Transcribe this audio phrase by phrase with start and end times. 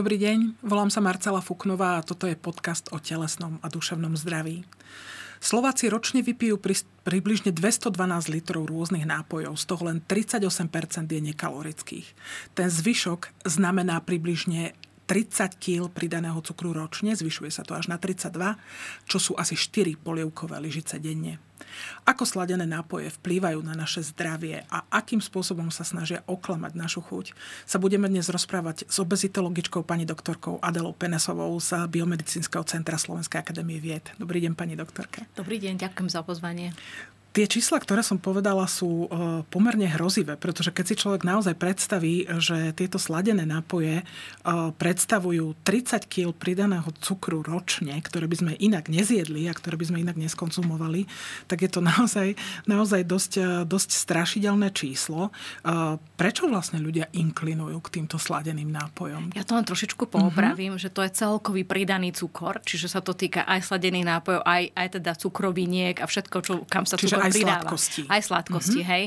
[0.00, 4.64] Dobrý deň, volám sa Marcela Fuknová a toto je podcast o telesnom a duševnom zdraví.
[5.44, 12.08] Slováci ročne vypijú pri, približne 212 litrov rôznych nápojov, z toho len 38% je nekalorických.
[12.56, 14.72] Ten zvyšok znamená približne
[15.04, 18.56] 30 kg pridaného cukru ročne, zvyšuje sa to až na 32,
[19.04, 21.36] čo sú asi 4 polievkové lyžice denne.
[22.08, 27.32] Ako sladené nápoje vplývajú na naše zdravie a akým spôsobom sa snažia oklamať našu chuť,
[27.68, 33.78] sa budeme dnes rozprávať s obezitologičkou pani doktorkou Adelou Penesovou z Biomedicínskeho centra Slovenskej akadémie
[33.78, 34.10] vied.
[34.16, 35.22] Dobrý deň, pani doktorka.
[35.38, 36.72] Dobrý deň, ďakujem za pozvanie.
[37.30, 42.26] Tie čísla, ktoré som povedala, sú e, pomerne hrozivé, pretože keď si človek naozaj predstaví,
[42.42, 44.04] že tieto sladené nápoje e,
[44.74, 50.02] predstavujú 30 kg pridaného cukru ročne, ktoré by sme inak nezjedli a ktoré by sme
[50.02, 51.06] inak neskonzumovali,
[51.46, 52.34] tak je to naozaj,
[52.66, 55.30] naozaj dosť, e, dosť strašidelné číslo.
[56.18, 59.38] Prečo vlastne ľudia inklinujú k týmto sladeným nápojom?
[59.38, 60.82] Ja to len trošičku poopravím, uh-huh.
[60.82, 64.88] že to je celkový pridaný cukor, čiže sa to týka aj sladených nápojov, aj, aj
[64.98, 67.64] teda cukroviniek a všetko, čo, kam sa čiže aj pridáva.
[67.64, 68.02] sladkosti.
[68.10, 68.92] Aj sladkosti, mm-hmm.
[68.92, 69.04] hej.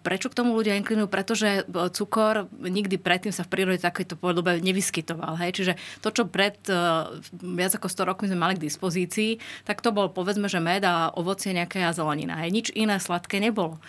[0.00, 1.08] Prečo k tomu ľudia inklinujú?
[1.10, 5.36] Pretože e, cukor nikdy predtým sa v prírode takéto podobe nevyskytoval.
[5.42, 5.50] Hej.
[5.60, 9.90] Čiže to, čo pred uh, viac ako 100 rokmi sme mali k dispozícii, tak to
[9.92, 12.38] bol povedzme, že med a ovocie nejaké a zelenina.
[12.40, 12.50] Hej.
[12.50, 13.82] Nič iné sladké nebolo.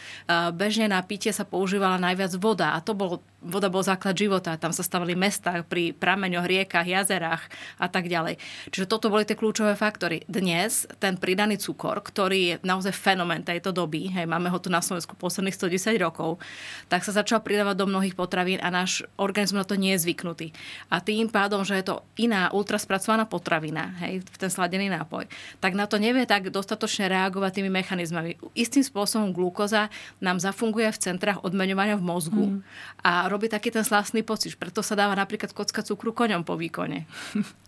[0.55, 4.69] Bežne na pitie sa používala najviac voda a to bol voda bol základ života, tam
[4.69, 7.49] sa stavili mesta pri prameňoch, riekach, jazerách
[7.81, 8.37] a tak ďalej.
[8.69, 10.21] Čiže toto boli tie kľúčové faktory.
[10.29, 14.79] Dnes ten pridaný cukor, ktorý je naozaj fenomén tejto doby, hej, máme ho tu na
[14.79, 16.37] Slovensku posledných 110 rokov,
[16.85, 20.53] tak sa začal pridávať do mnohých potravín a náš organizmus na to nie je zvyknutý.
[20.93, 25.25] A tým pádom, že je to iná ultraspracovaná potravina, hej, ten sladený nápoj,
[25.57, 28.37] tak na to nevie tak dostatočne reagovať tými mechanizmami.
[28.53, 29.89] Istým spôsobom glúkoza
[30.21, 32.59] nám zafunguje v centrách odmeňovania v mozgu mm.
[33.01, 34.59] a robí taký ten slastný pocit.
[34.59, 37.07] Preto sa dáva napríklad kocka cukru koňom po výkone.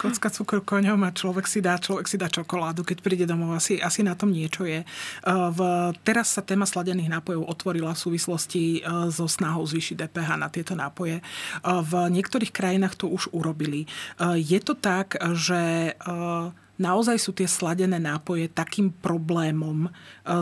[0.00, 3.52] Kocka cukru koňom a človek si dá, človek si dá čokoládu, keď príde domov.
[3.52, 4.80] Asi, asi na tom niečo je.
[5.28, 5.60] V,
[6.08, 8.80] teraz sa téma sladených nápojov otvorila v súvislosti
[9.12, 11.20] so snahou zvýšiť DPH na tieto nápoje.
[11.60, 13.84] V niektorých krajinách to už urobili.
[14.40, 15.92] Je to tak, že
[16.78, 19.90] naozaj sú tie sladené nápoje takým problémom e,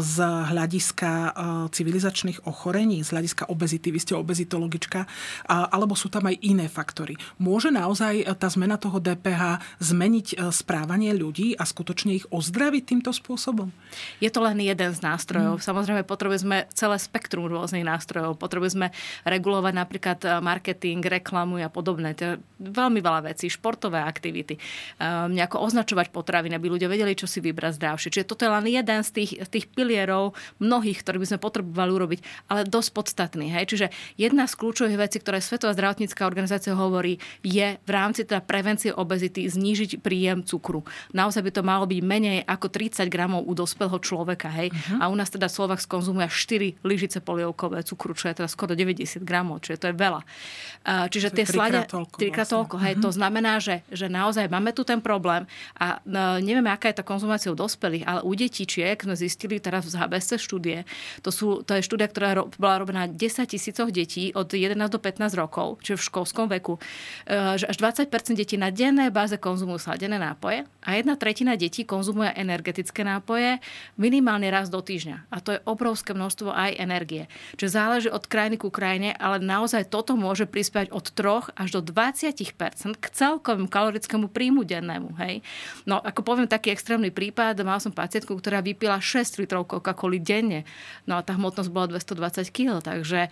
[0.01, 1.31] z hľadiska e,
[1.73, 5.09] civilizačných ochorení, z hľadiska obezity, vy ste obezitologička,
[5.49, 7.17] alebo sú tam aj iné faktory.
[7.41, 13.11] Môže naozaj e, tá zmena toho DPH zmeniť správanie ľudí a skutočne ich ozdraviť týmto
[13.11, 13.73] spôsobom?
[14.21, 15.59] Je to len jeden z nástrojov.
[15.59, 15.65] Hmm.
[15.65, 18.37] Samozrejme, potrebujeme celé spektrum rôznych nástrojov.
[18.37, 18.93] Potrebujeme
[19.25, 22.13] regulovať napríklad marketing, reklamu a podobné.
[22.19, 24.61] To je veľmi veľa vecí, športové aktivity.
[25.33, 28.11] Nejako označovať potravín, aby ľudia vedeli, čo si vybrať zdravšie.
[28.11, 32.21] Čiže toto je len jeden z tých, tých pilierov mnohých, ktoré by sme potrebovali urobiť,
[32.51, 33.55] ale dosť podstatný.
[33.55, 33.71] Hej?
[33.71, 33.87] Čiže
[34.19, 39.47] jedna z kľúčových vecí, ktoré Svetová zdravotnícká organizácia hovorí, je v rámci teda prevencie obezity
[39.47, 40.83] znížiť príjem cukru.
[41.15, 44.51] Naozaj by to malo byť menej ako 30 gramov u dospelého človeka.
[44.51, 44.75] Hej?
[44.75, 44.99] Uh-huh.
[44.99, 49.23] A u nás teda Slovak skonzumuje 4 lyžice polievkové cukru, čo je teda skoro 90
[49.23, 50.27] gramov, čiže to je veľa.
[51.07, 51.79] Čiže to tie slade...
[52.17, 52.83] Trikrát toľko.
[52.83, 53.05] Hej, uh-huh.
[53.07, 55.45] To znamená, že, že naozaj máme tu ten problém
[55.77, 56.01] a
[56.41, 60.41] nevieme, aká je tá konzumácia u dospelých, ale u detičiek sme zistili teraz v HBSC
[60.41, 60.89] štúdie,
[61.21, 63.17] to, sú, to je štúdia, ktorá bola robená 10
[63.47, 66.81] tisícoch detí od 11 do 15 rokov, čiže v školskom veku,
[67.29, 71.85] e, že až 20% detí na dennej báze konzumujú sladené nápoje a jedna tretina detí
[71.85, 73.59] konzumuje energetické nápoje
[74.01, 75.31] minimálne raz do týždňa.
[75.33, 77.29] A to je obrovské množstvo aj energie.
[77.61, 81.81] Čiže záleží od krajiny ku krajine, ale naozaj toto môže prispievať od 3 až do
[81.83, 85.19] 20% k celkovému kalorickému príjmu dennému.
[85.19, 85.43] Hej?
[85.85, 90.63] No ako poviem taký extrémny prípad, mal som pacientku, ktorá vypila 6 litrov Coca-Coly denne.
[91.03, 93.31] No a tá hmotnosť bola 220 kg, takže e,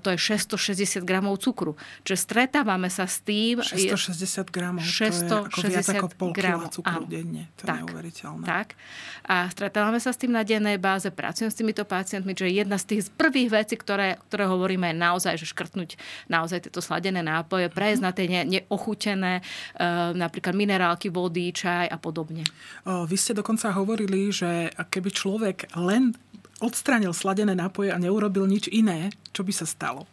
[0.00, 1.76] to je 660 gramov cukru.
[2.08, 3.60] Čiže stretávame sa s tým...
[3.60, 7.52] 660 gramov, 660 to je ako viac ako pol gramov cukru áno, denne.
[7.60, 8.44] To tak, je neuveriteľné.
[8.48, 8.68] Tak.
[9.28, 12.84] A stretávame sa s tým na dennej báze, pracujem s týmito pacientmi, je jedna z
[12.88, 16.00] tých prvých vecí, ktoré, ktoré hovoríme je naozaj, že škrtnúť
[16.32, 19.42] naozaj tieto sladené nápoje, prejsť na tie neochutené, e,
[20.16, 22.46] napríklad minerálky, vody, čaj a podobne podobne.
[22.86, 26.14] Vy ste dokonca hovorili, že keby človek len
[26.62, 30.06] odstránil sladené nápoje a neurobil nič iné, čo by sa stalo?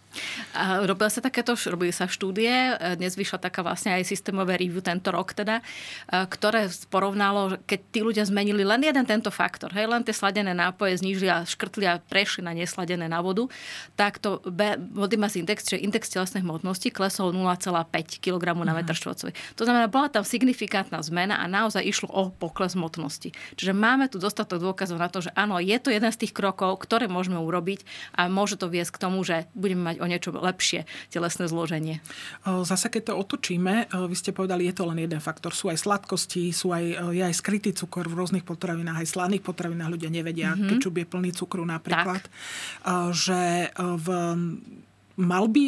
[0.54, 5.10] A robila sa takéto, robili sa štúdie, dnes vyšla taká vlastne aj systémové review tento
[5.10, 5.64] rok teda,
[6.10, 11.00] ktoré porovnalo, keď tí ľudia zmenili len jeden tento faktor, hej, len tie sladené nápoje
[11.00, 13.48] znížili a škrtli a prešli na nesladené na vodu,
[13.96, 14.44] tak to
[14.78, 19.32] body mass index, čiže index telesnej hmotnosti klesol 0,5 kg na meter štvorcový.
[19.56, 23.32] To znamená, bola tam signifikantná zmena a naozaj išlo o pokles hmotnosti.
[23.56, 26.84] Čiže máme tu dostatok dôkazov na to, že áno, je to jeden z tých krokov,
[26.84, 27.86] ktoré môžeme urobiť
[28.18, 32.02] a môže to viesť k tomu, že budeme mať o niečo lepšie telesné zloženie.
[32.44, 35.54] Zase keď to otočíme, vy ste povedali, je to len jeden faktor.
[35.54, 39.94] Sú aj sladkosti, sú aj, je aj skrytý cukor v rôznych potravinách, aj slaných potravinách
[39.94, 40.70] ľudia nevedia, mm-hmm.
[40.76, 42.26] kečup je plný cukru napríklad.
[42.26, 43.14] Tak.
[43.14, 44.08] Že v,
[45.22, 45.66] mal by,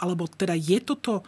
[0.00, 1.20] alebo teda je toto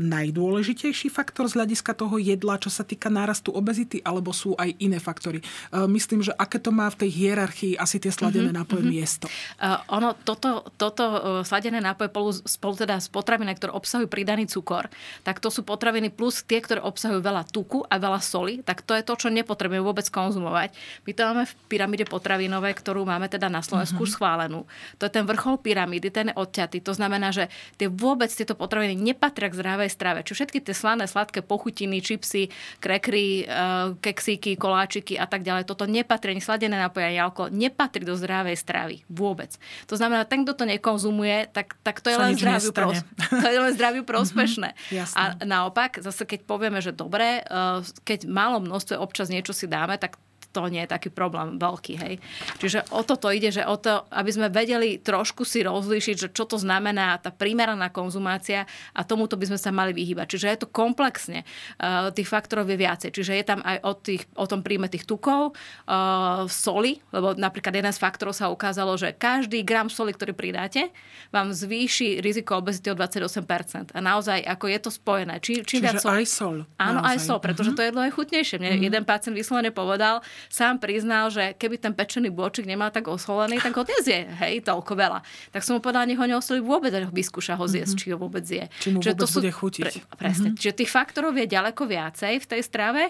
[0.00, 4.96] najdôležitejší faktor z hľadiska toho jedla, čo sa týka nárastu obezity, alebo sú aj iné
[4.96, 5.40] faktory?
[5.40, 5.44] E,
[5.84, 8.96] myslím, že aké to má v tej hierarchii asi tie sladené mm-hmm, nápoje mm-hmm.
[8.96, 9.26] miesto?
[9.60, 14.48] Uh, ono, toto, toto uh, sladené nápoje spolu, spolu teda s potravinami, ktoré obsahujú pridaný
[14.48, 14.88] cukor,
[15.22, 18.96] tak to sú potraviny plus tie, ktoré obsahujú veľa tuku a veľa soli, tak to
[18.96, 20.72] je to, čo nepotrebujeme vôbec konzumovať.
[21.04, 24.14] My to máme v pyramíde potravinovej, ktorú máme teda na Slovensku mm-hmm.
[24.16, 24.64] schválenú.
[24.96, 26.80] To je ten vrchol pyramídy, ten odťatý.
[26.84, 30.18] To znamená, že tie vôbec tieto potraviny nepatria k zdravej zdravej strave.
[30.22, 35.90] Čiže všetky tie slané, sladké pochutiny, čipsy, krekry, eh, keksíky, koláčiky a tak ďalej, toto
[35.90, 38.96] nepatrí, ani sladené nápoje, ani alkohol, nepatrí do zdravej stravy.
[39.10, 39.58] Vôbec.
[39.90, 43.06] To znamená, ten, kto to nekonzumuje, tak, tak to, je len zdraviu pros-
[43.42, 44.70] to je len zdraviu prospešné.
[44.78, 49.66] Mm-hmm, a naopak, zase keď povieme, že dobre, eh, keď málo množstve občas niečo si
[49.66, 50.20] dáme, tak
[50.52, 51.94] to nie je taký problém veľký.
[51.96, 52.14] Hej.
[52.60, 56.44] Čiže o toto ide, že o to, aby sme vedeli trošku si rozlíšiť, že čo
[56.44, 60.36] to znamená tá primeraná konzumácia a tomuto by sme sa mali vyhýbať.
[60.36, 61.48] Čiže je to komplexne.
[61.80, 63.10] Uh, tých faktorov je viacej.
[63.10, 67.72] Čiže je tam aj o, tých, o tom príjme tých tukov, uh, soli, lebo napríklad
[67.72, 70.92] jeden z faktorov sa ukázalo, že každý gram soli, ktorý pridáte,
[71.32, 73.96] vám zvýši riziko obezity o 28%.
[73.96, 75.40] A naozaj, ako je to spojené.
[75.40, 76.12] Či, čím Čiže viac sol...
[76.12, 76.56] aj sol.
[76.76, 77.10] Áno, naozaj.
[77.10, 77.80] aj sol, pretože uh-huh.
[77.80, 78.56] to jedlo je chutnejšie.
[78.60, 78.86] Mne uh-huh.
[78.90, 83.76] jeden pacient vyslovene povedal, sám priznal, že keby ten pečený bôčik nemal tak osolený, tak
[83.76, 85.20] ho nezie, hej, toľko veľa.
[85.52, 88.02] Tak som mu povedala, nech ho neosolí vôbec, a vyskúša ho zjesť, mm-hmm.
[88.02, 88.64] či ho vôbec je.
[88.80, 89.84] Či mu vôbec to sú, bude chutiť.
[89.84, 90.48] Pre, presne.
[90.52, 90.60] Mm-hmm.
[90.62, 93.02] Čiže tých faktorov je ďaleko viacej v tej strave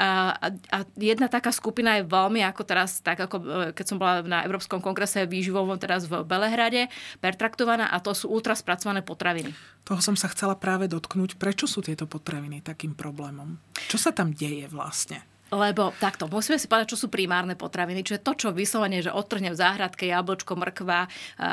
[0.00, 3.44] a, a, a jedna taká skupina je veľmi ako teraz, tak ako e,
[3.76, 6.88] keď som bola na Európskom kongrese výživovom teraz v Belehrade,
[7.20, 9.52] pertraktovaná a to sú ultraspracované potraviny.
[9.84, 11.36] Toho som sa chcela práve dotknúť.
[11.36, 13.60] Prečo sú tieto potraviny takým problémom?
[13.92, 15.33] Čo sa tam deje vlastne?
[15.54, 18.02] Lebo takto, musíme si povedať, čo sú primárne potraviny.
[18.02, 21.06] Čiže to, čo vyslovene, že odtrhnem v záhradke jablčko, mrkva,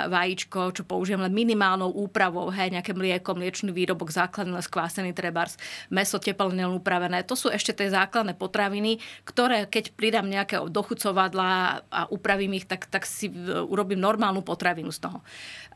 [0.09, 5.61] vajíčko, čo použijem len minimálnou úpravou, hej, nejaké mlieko, mliečný výrobok, základný skvásený trebárs,
[5.93, 7.21] meso teplne upravené.
[7.29, 12.89] To sú ešte tie základné potraviny, ktoré keď pridám nejaké dochucovadla a upravím ich, tak,
[12.89, 13.29] tak si
[13.69, 15.21] urobím normálnu potravinu z toho.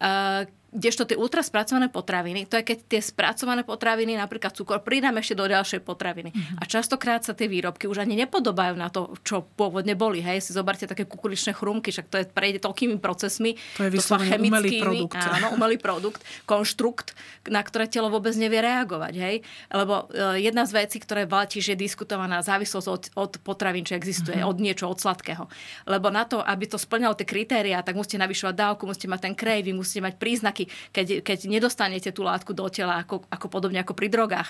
[0.02, 5.40] Uh, Kdežto tie ultraspracované potraviny, to je keď tie spracované potraviny, napríklad cukor, pridám ešte
[5.40, 6.36] do ďalšej potraviny.
[6.36, 6.60] Uh-huh.
[6.60, 10.20] A častokrát sa tie výrobky už ani nepodobajú na to, čo pôvodne boli.
[10.20, 13.56] Hej, si zoberte také kukuričné chrumky, však to je prejde toľkými procesmi.
[13.80, 15.16] To je vyslovene umelý produkt.
[15.16, 17.16] Áno, umelý produkt, konštrukt,
[17.48, 19.14] na ktoré telo vôbec nevie reagovať.
[19.16, 19.36] Hej?
[19.72, 23.96] Lebo e, jedna z vecí, ktoré bola tiež je diskutovaná, závislosť od, od potravín, čo
[23.96, 24.52] existuje, uh-huh.
[24.52, 25.48] od niečo, od sladkého.
[25.88, 29.34] Lebo na to, aby to splňalo tie kritériá, tak musíte navyšovať dávku, musíte mať ten
[29.40, 33.94] craving, musíte mať príznaky keď, keď nedostanete tú látku do tela, ako, ako podobne ako
[33.94, 34.50] pri drogách.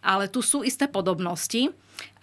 [0.00, 1.68] Ale tu sú isté podobnosti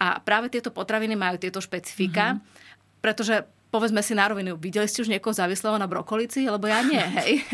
[0.02, 2.98] a práve tieto potraviny majú tieto špecifika, mm-hmm.
[2.98, 6.48] pretože povedzme si na rovinu, videli ste už niekoho závislého na brokolici?
[6.48, 7.44] Lebo ja nie, hej.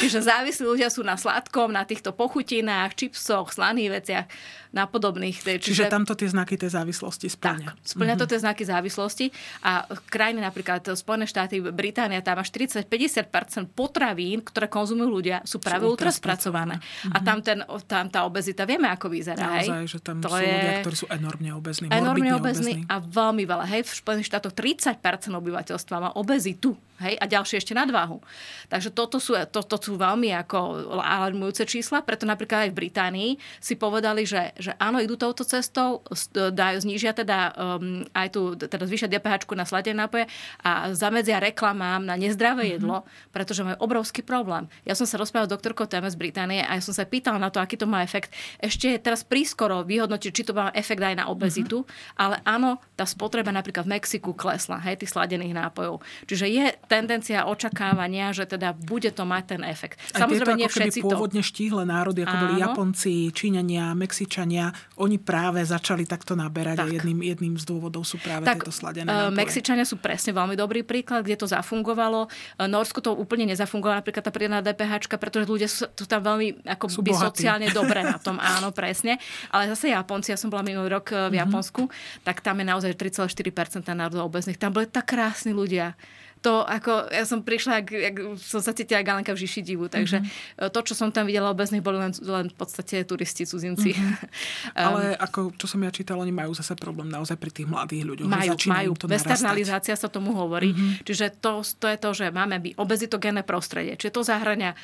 [0.00, 4.26] Čiže závislí ľudia sú na sladkom, na týchto pochutinách, čipsoch, slaných veciach
[4.72, 5.40] na podobných.
[5.40, 7.68] Čiže, čiže tamto tie znaky tej závislosti splňa.
[7.72, 8.28] Tak, splňa mm-hmm.
[8.28, 9.26] to tie znaky závislosti
[9.64, 15.88] a krajiny napríklad Spojené štáty, Británia, tam až 40-50% potravín, ktoré konzumujú ľudia, sú práve
[15.88, 16.80] ultraspracované.
[16.80, 17.14] Mm-hmm.
[17.14, 17.58] A tam, ten,
[17.88, 19.58] tam tá obezita, vieme, ako vyzerá.
[19.58, 19.88] Naozaj, hej?
[19.88, 20.52] že tam to sú je...
[20.52, 21.86] ľudia, ktorí sú enormne obezní.
[21.88, 23.64] Enormne obezní a veľmi veľa.
[23.68, 25.00] Hej, v Spojených štátoch 30%
[25.32, 26.76] obyvateľstva má obezitu.
[26.98, 28.18] Hej, a ďalšie ešte nadváhu.
[28.66, 30.58] Takže toto sú, to, to sú veľmi ako
[30.98, 33.30] alarmujúce čísla, preto napríklad aj v Británii
[33.62, 36.02] si povedali, že, že áno, idú touto cestou,
[36.34, 40.24] dajú, znížia teda um, aj tu, teda zvýšia DPH na sladené nápoje
[40.66, 42.74] a zamedzia reklamám na nezdravé mm-hmm.
[42.82, 42.96] jedlo,
[43.30, 44.66] pretože majú obrovský problém.
[44.82, 47.54] Ja som sa rozprával s doktorkou téme z Británie a ja som sa pýtala na
[47.54, 48.34] to, aký to má efekt.
[48.58, 52.18] Ešte je teraz prískoro vyhodnotiť, či to má efekt aj na obezitu, mm-hmm.
[52.18, 56.02] ale áno, tá spotreba napríklad v Mexiku klesla, hej, tých sladených nápojov.
[56.26, 60.02] Čiže je tendencia očakávania, že teda bude to mať ten efekt.
[60.18, 61.06] Aj Samozrejme, nie všetci to...
[61.06, 62.42] pôvodne štíhle národy, ako Áno.
[62.42, 64.47] boli Japonci, Číňania, Mexičania,
[64.96, 66.86] oni práve začali takto naberať tak.
[66.88, 69.36] a jedným, jedným z dôvodov sú práve tak, tieto sladené nápoje.
[69.36, 72.32] Mexičania sú presne veľmi dobrý príklad, kde to zafungovalo.
[72.56, 77.02] Norsku to úplne nezafungovalo, napríklad tá pridaná DPH, pretože ľudia sú, sú tam veľmi ako
[77.04, 79.20] by sociálne dobré na tom, áno, presne.
[79.52, 81.40] Ale zase Japonci, ja som bola minulý rok v mhm.
[81.44, 82.24] Japonsku, mm-hmm.
[82.24, 84.56] tak tam je naozaj 3,4% národov obezných.
[84.56, 85.98] Tam boli tak krásni ľudia
[86.38, 90.22] to ako, ja som prišla, ak, ak som sa cítila Galenka v Žiši divu, takže
[90.22, 90.70] mm-hmm.
[90.70, 93.90] to, čo som tam videla obezných, boli len, len v podstate turisti, cudzinci.
[93.98, 94.78] Mm-hmm.
[94.78, 98.04] um, Ale ako, čo som ja čítala, oni majú zase problém naozaj pri tých mladých
[98.06, 98.28] ľuďoch.
[98.30, 98.90] Majú, majú.
[98.94, 100.70] To Westernalizácia sa tomu hovorí.
[100.70, 101.02] Mm-hmm.
[101.02, 103.98] Čiže to, to je to, že máme by obezitogénne prostredie.
[103.98, 104.78] Čiže to zahrania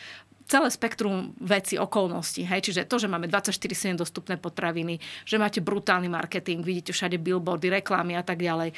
[0.44, 2.44] celé spektrum veci, okolností.
[2.44, 2.70] Hej?
[2.70, 8.16] Čiže to, že máme 24-7 dostupné potraviny, že máte brutálny marketing, vidíte všade billboardy, reklamy
[8.16, 8.76] a tak ďalej.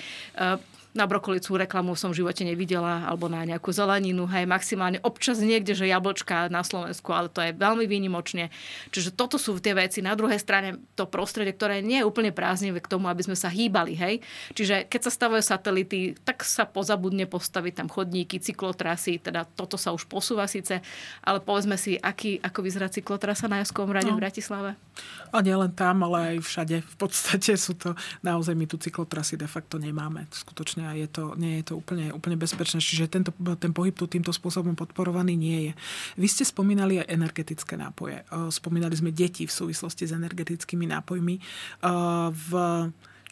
[0.96, 5.76] Na brokolicú reklamu som v živote nevidela, alebo na nejakú zeleninu, hej, maximálne občas niekde,
[5.76, 8.48] že jablčka na Slovensku, ale to je veľmi výnimočne.
[8.90, 10.00] Čiže toto sú tie veci.
[10.00, 13.52] Na druhej strane to prostredie, ktoré nie je úplne prázdnivé k tomu, aby sme sa
[13.52, 14.24] hýbali, hej.
[14.56, 19.92] Čiže keď sa stavajú satelity, tak sa pozabudne postaviť tam chodníky, cyklotrasy, teda toto sa
[19.92, 20.80] už posúva síce,
[21.20, 24.16] ale povedzme si, aký, ako vyzerá cyklotrasa na Jaskovom rade no.
[24.16, 24.80] v Bratislave.
[25.34, 26.76] A nielen tam, ale aj všade.
[26.80, 27.92] V podstate sú to,
[28.24, 30.24] naozaj my tu cyklotrasy de facto nemáme.
[30.32, 32.78] Skutočne a je to, nie je to úplne, úplne bezpečné.
[32.78, 35.72] Čiže tento, ten pohyb tu týmto spôsobom podporovaný nie je.
[36.14, 38.22] Vy ste spomínali aj energetické nápoje.
[38.54, 41.34] Spomínali sme deti v súvislosti s energetickými nápojmi.
[42.30, 42.50] V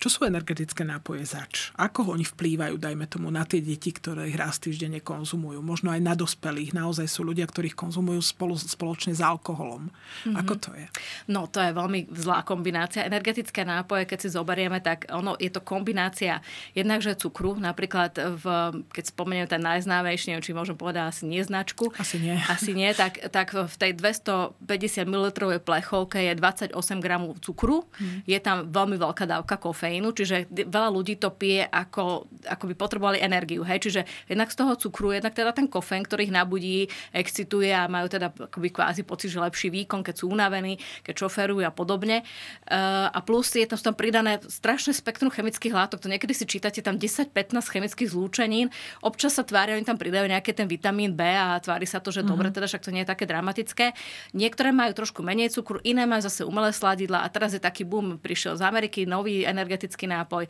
[0.05, 1.73] čo sú energetické nápoje zač?
[1.81, 5.65] Ako oni vplývajú, dajme tomu, na tie deti, ktoré ich raz týždenne konzumujú?
[5.65, 6.77] Možno aj na dospelých.
[6.77, 9.89] Naozaj sú ľudia, ktorých konzumujú spolu, spoločne s alkoholom.
[9.89, 10.37] Mm-hmm.
[10.45, 10.85] Ako to je?
[11.33, 13.09] No, to je veľmi zlá kombinácia.
[13.09, 16.45] Energetické nápoje, keď si zoberieme, tak ono, je to kombinácia
[16.77, 18.13] jednakže cukru, napríklad
[18.45, 18.45] v,
[18.93, 21.97] keď spomeniem ten najznámejší, či môžem povedať asi nie značku.
[21.97, 22.37] Asi nie.
[22.45, 24.61] Asi nie, tak, tak v tej 250
[25.09, 25.33] ml
[25.65, 27.89] plechovke je 28 gramov cukru.
[27.97, 28.21] Mm.
[28.29, 32.75] Je tam veľmi veľká dávka kofeínu kofeínu, čiže veľa ľudí to pije ako, ako by
[32.75, 33.63] potrebovali energiu.
[33.63, 33.87] Hej?
[33.87, 38.11] Čiže jednak z toho cukru, jednak teda ten kofeín, ktorý ich nabudí, excituje a majú
[38.11, 42.27] teda akoby kvázi pocit, že lepší výkon, keď sú unavení, keď šoferujú a podobne.
[42.67, 46.03] Uh, a plus je tam, tam pridané strašné spektrum chemických látok.
[46.03, 47.31] To niekedy si čítate tam 10-15
[47.63, 48.75] chemických zlúčenín.
[48.99, 52.27] Občas sa tvária, oni tam pridajú nejaké ten vitamín B a tvári sa to, že
[52.27, 52.31] mm-hmm.
[52.35, 53.95] dobre, teda však to nie je také dramatické.
[54.35, 58.19] Niektoré majú trošku menej cukru, iné majú zase umelé sladidla a teraz je taký boom,
[58.19, 60.45] prišiel z Ameriky, nový energetický energetický nápoj.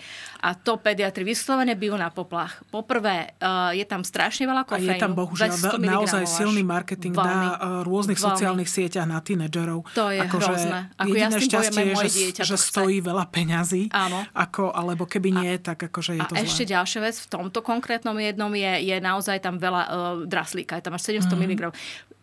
[0.46, 2.62] A to pediatri vyslovene bijú na poplach.
[2.70, 4.94] Poprvé, uh, je tam strašne veľa kofeínu.
[4.94, 5.50] A je tam bohužiaľ
[5.82, 8.30] naozaj silný marketing veľmi, na uh, rôznych veľmi.
[8.30, 9.82] sociálnych sieťach na tínedžerov.
[9.98, 10.78] To je ako, hrozné.
[10.94, 13.90] Ako jediné ja šťastie je, že, dieťa, že stojí veľa peňazí.
[13.90, 14.22] Áno.
[14.30, 16.46] Ako, alebo keby nie, a, tak akože je a to zlé.
[16.46, 19.90] ešte ďalšia vec, v tomto konkrétnom jednom je, je naozaj tam veľa uh,
[20.30, 20.78] draslíka.
[20.78, 21.42] Je tam až 700 mm.
[21.50, 21.62] mg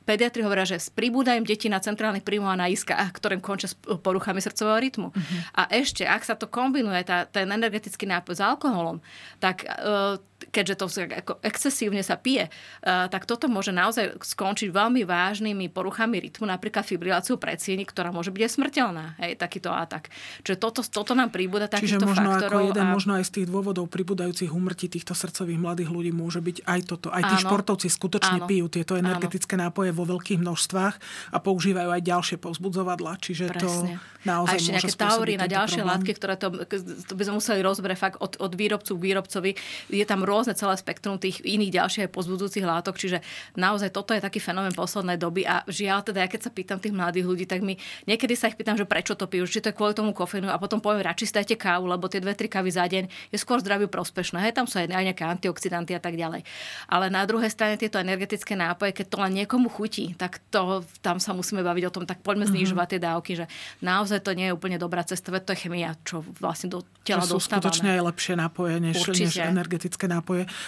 [0.05, 3.75] pediatri hovoria, že s pribúdaním detí na centrálnych príjmoch a na iskách, ktorým končia s
[3.77, 5.07] poruchami srdcového rytmu.
[5.13, 5.39] Uh-huh.
[5.53, 8.97] A ešte, ak sa to kombinuje, tá, ten energetický nápoj s alkoholom,
[9.37, 10.17] tak uh,
[10.49, 10.85] keďže to
[11.21, 12.49] ako excesívne sa pije,
[12.81, 18.41] tak toto môže naozaj skončiť veľmi vážnymi poruchami rytmu, napríklad fibriláciu predsieni, ktorá môže byť
[18.41, 20.09] aj smrteľná, hej, takýto atak.
[20.41, 22.57] Čiže toto, toto nám príbuda takýchto Čiže možno faktorov.
[22.57, 22.93] Ako jeden, a...
[22.93, 27.07] možno aj z tých dôvodov pribúdajúcich umrtí týchto srdcových mladých ľudí môže byť aj toto.
[27.13, 29.69] Aj tí áno, športovci skutočne áno, pijú tieto energetické áno.
[29.69, 30.95] nápoje vo veľkých množstvách
[31.31, 33.19] a používajú aj ďalšie povzbudzovadla.
[33.19, 33.61] Čiže Presne.
[33.61, 33.69] to
[34.21, 35.93] naozaj A ešte nejaké taury na ďalšie problém.
[35.97, 36.47] látky, ktoré to,
[37.09, 39.51] to by sme museli rozbrať fakt od, od výrobcu k výrobcovi.
[39.89, 43.19] Je tam rôzne celé spektrum tých iných ďalších pozbudzujúcich látok, čiže
[43.59, 46.95] naozaj toto je taký fenomén poslednej doby a žiaľ teda, ja keď sa pýtam tých
[46.95, 47.75] mladých ľudí, tak mi
[48.07, 50.55] niekedy sa ich pýtam, že prečo to pijú, či to je kvôli tomu kofeínu a
[50.55, 53.91] potom poviem, radšej stajte kávu, lebo tie dve, tri kávy za deň je skôr zdraviu
[53.91, 54.39] prospešné.
[54.47, 56.47] Hej, tam sú aj nejaké antioxidanty a tak ďalej.
[56.87, 61.17] Ale na druhej strane tieto energetické nápoje, keď to len niekomu chutí, tak to, tam
[61.17, 62.61] sa musíme baviť o tom, tak poďme mm-hmm.
[62.61, 63.45] znižovať tie dávky, že
[63.81, 67.41] naozaj to nie je úplne dobrá cesta, to je chemia, čo vlastne do tela sú
[67.41, 67.65] dostávame.
[67.65, 70.20] skutočne aj lepšie nápoje, než, než energetické nápoje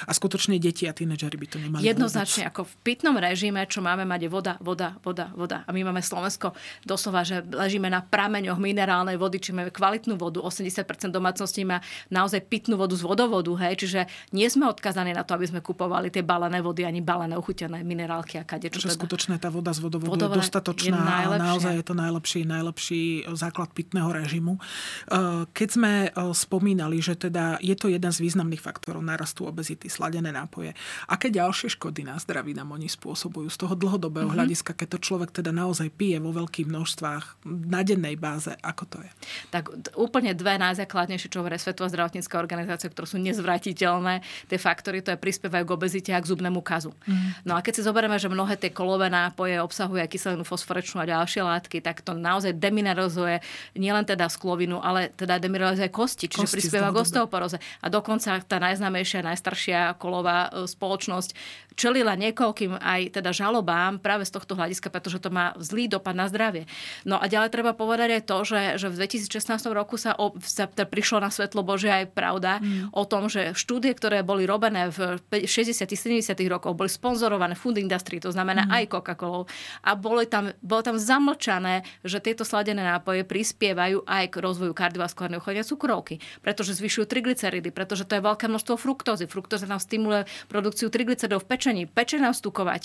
[0.08, 2.54] a skutočne deti a tínedžeri by to nemali Jednoznačne, vôbec.
[2.54, 5.58] ako v pitnom režime, čo máme mať je voda, voda, voda, voda.
[5.66, 10.40] A my máme Slovensko doslova, že ležíme na prameňoch minerálnej vody, či máme kvalitnú vodu.
[10.44, 15.36] 80% domácností má naozaj pitnú vodu z vodovodu, hej, čiže nie sme odkazaní na to,
[15.36, 18.72] aby sme kupovali tie balené vody, ani balené uchutené minerálky a kade.
[18.74, 18.96] Čo teda.
[18.96, 23.02] skutočne tá voda z vodovodu Vodové je dostatočná je a naozaj je to najlepší, najlepší
[23.36, 24.58] základ pitného režimu.
[24.58, 29.52] Eh, keď sme eh, spomínali, že teda je to jeden z významných faktorov narastu rastu
[29.52, 30.72] obezity, sladené nápoje.
[31.12, 34.40] Aké ďalšie škody na zdraví nám oni spôsobujú z toho dlhodobého mm-hmm.
[34.40, 38.56] hľadiska, keď to človek teda naozaj pije vo veľkých množstvách na dennej báze?
[38.64, 39.10] Ako to je?
[39.52, 45.12] Tak úplne dve najzákladnejšie, čo hovorí Svetová zdravotnícka organizácia, ktoré sú nezvratiteľné, tie faktory, to
[45.12, 46.96] je prispievajú k obezite a k zubnému kazu.
[47.04, 47.44] Mm.
[47.44, 51.42] No a keď si zoberieme, že mnohé tie kolové nápoje obsahujú kyselinu fosforečnú a ďalšie
[51.44, 53.42] látky, tak to naozaj demineralizuje
[53.76, 57.58] nielen teda sklovinu, ale teda demineralizuje kosti, čiže kosti prispieva k osteoporóze.
[57.82, 61.34] A dokonca tá najznámejšia, najstaršia kolová e, spoločnosť
[61.74, 66.30] čelila niekoľkým aj teda žalobám práve z tohto hľadiska, pretože to má zlý dopad na
[66.30, 66.70] zdravie.
[67.04, 70.70] No a ďalej treba povedať aj to, že, že v 2016 roku sa, o, sa
[70.70, 72.94] prišlo na svetlo Bože aj pravda mm.
[72.94, 78.22] o tom, že štúdie, ktoré boli robené v 60 70 rokoch, boli sponzorované food industry,
[78.22, 78.72] to znamená mm.
[78.72, 79.46] aj Coca-Cola.
[79.82, 85.42] A boli tam, bolo tam zamlčané, že tieto sladené nápoje prispievajú aj k rozvoju kardiovaskulárneho
[85.42, 88.78] ochorenia cukrovky, pretože zvyšujú triglyceridy, pretože to je veľké množstvo
[89.14, 89.26] fruktózy.
[89.44, 92.80] Fruktóza nám stimuluje produkciu triglyceridov v pečení, pečená vstuková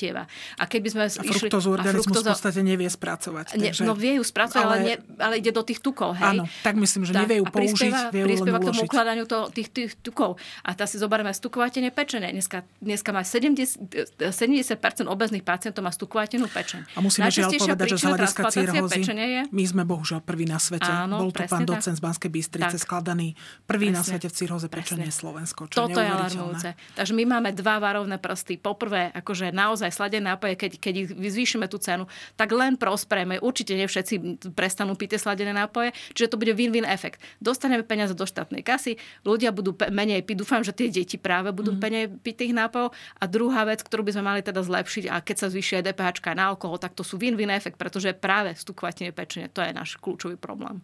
[0.58, 1.48] A keby sme a išli...
[1.48, 2.30] Fruktózu organizmus fruktóza...
[2.30, 3.56] v podstate nevie spracovať.
[3.56, 3.82] Ne, takže...
[3.86, 4.74] No vie ju spracovať, ale...
[4.74, 6.18] Ale, nie, ale ide do tých tukov.
[6.18, 6.36] Hej?
[6.36, 9.38] Áno, tak myslím, že tak, nevie ju použiť, prispieva, vie prispieva k tomu ukladaniu to,
[9.54, 10.36] tých, tých tukov.
[10.66, 12.28] A tá si zoberieme stukovatenie pečenie.
[12.34, 16.84] Dneska, dneska má 70, 70% obezných pacientov má stukovatenú pečeň.
[16.92, 19.00] A musíme žiaľ povedať, že z hľadiska cirhózy,
[19.48, 20.90] my sme bohužiaľ prvý na svete.
[20.90, 22.82] Áno, Bol to pán docent z Banskej Bystrice tak.
[22.82, 23.96] skladaný prvý presne.
[23.96, 25.70] na svete v cirhóze pečenie Slovensko.
[25.70, 26.68] Čo Toto je alarmujúce.
[26.98, 28.58] Takže my máme dva varovné prsty.
[28.58, 33.38] Poprvé, akože naozaj sladené nápoje, keď, keď ich zvýšime tú cenu, tak len prosprejme.
[33.38, 37.22] Určite nie všetci prestanú piť sladené nápoje, čiže to bude win-win efekt.
[37.38, 40.36] Dostaneme peniaze do štátnej kasy, ľudia budú menej piť.
[40.42, 41.78] Dúfam, že tie deti práve budú mm.
[41.78, 42.90] menej piť tých nápojov.
[43.18, 46.54] A druhá vec, ktorú by sme mali teda zlepšiť, a keď sa aj DPH na
[46.54, 50.82] alkohol, tak to sú win-win efekt, pretože práve stukovatenie pečenie, to je náš kľúčový problém.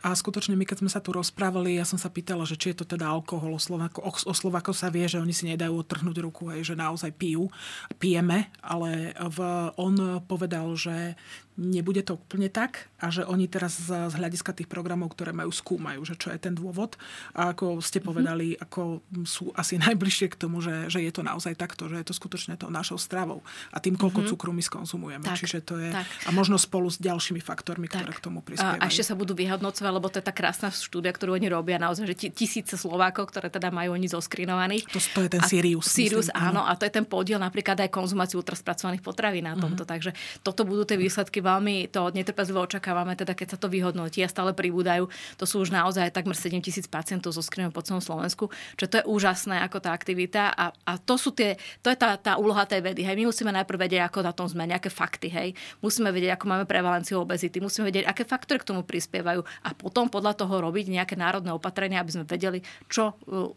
[0.00, 2.82] A skutočne my, keď sme sa tu rozprávali, ja som sa pýtala, že či je
[2.82, 3.54] to teda alkohol.
[3.54, 6.74] O Slováko, o, o Slováko sa vie, že oni si nedajú otrhnúť ruku, hej, že
[6.74, 7.52] naozaj pijú.
[8.00, 9.38] Pijeme, ale v,
[9.76, 11.14] on povedal, že
[11.60, 15.52] nebude to úplne tak a že oni teraz z, z hľadiska tých programov, ktoré majú,
[15.52, 16.96] skúmajú, že čo je ten dôvod.
[17.36, 18.06] A ako ste mhm.
[18.08, 18.64] povedali, mm-hmm.
[18.64, 18.82] ako
[19.28, 22.56] sú asi najbližšie k tomu, že, že je to naozaj takto, že je to skutočne
[22.56, 23.44] to našou stravou
[23.76, 24.32] a tým, koľko mm-hmm.
[24.32, 25.24] cukru my skonzumujeme.
[25.28, 25.92] Tak, Čiže to je...
[25.92, 26.08] Tak.
[26.24, 28.08] A možno spolu s ďalšími faktormi, tak.
[28.08, 28.80] ktoré k tomu prispievajú.
[28.80, 32.08] A ešte sa budú vyhodnocovať, lebo to je tá krásna štúdia, ktorú oni robia naozaj,
[32.08, 34.88] že tisíce Slovákov, ktoré teda majú oni zoskrinovaných.
[34.88, 35.84] To, to je ten Sirius.
[35.92, 36.70] Sirius, myslím, áno, áno.
[36.70, 39.84] A to je ten podiel napríklad aj konzumáciu ultraspracovaných potravín na tomto.
[39.84, 39.92] Mm-hmm.
[39.92, 40.10] Takže
[40.46, 44.54] toto budú tie výsledky veľmi to netrpezlivo očakávame, teda keď sa to vyhodnotí a stále
[44.54, 45.10] pribúdajú.
[45.40, 49.02] To sú už naozaj takmer 7 tisíc pacientov zo skrinou po celom Slovensku, čo to
[49.02, 52.62] je úžasné ako tá aktivita a, a to, sú tie, to je tá, tá úloha
[52.64, 53.02] tej vedy.
[53.02, 53.16] Hej.
[53.18, 55.28] My musíme najprv vedieť, ako na tom sme, nejaké fakty.
[55.28, 55.48] Hej.
[55.82, 60.06] Musíme vedieť, ako máme prevalenciu obezity, musíme vedieť, aké faktory k tomu prispievajú a potom
[60.06, 63.16] podľa toho robiť nejaké národné opatrenia, aby sme vedeli, čo,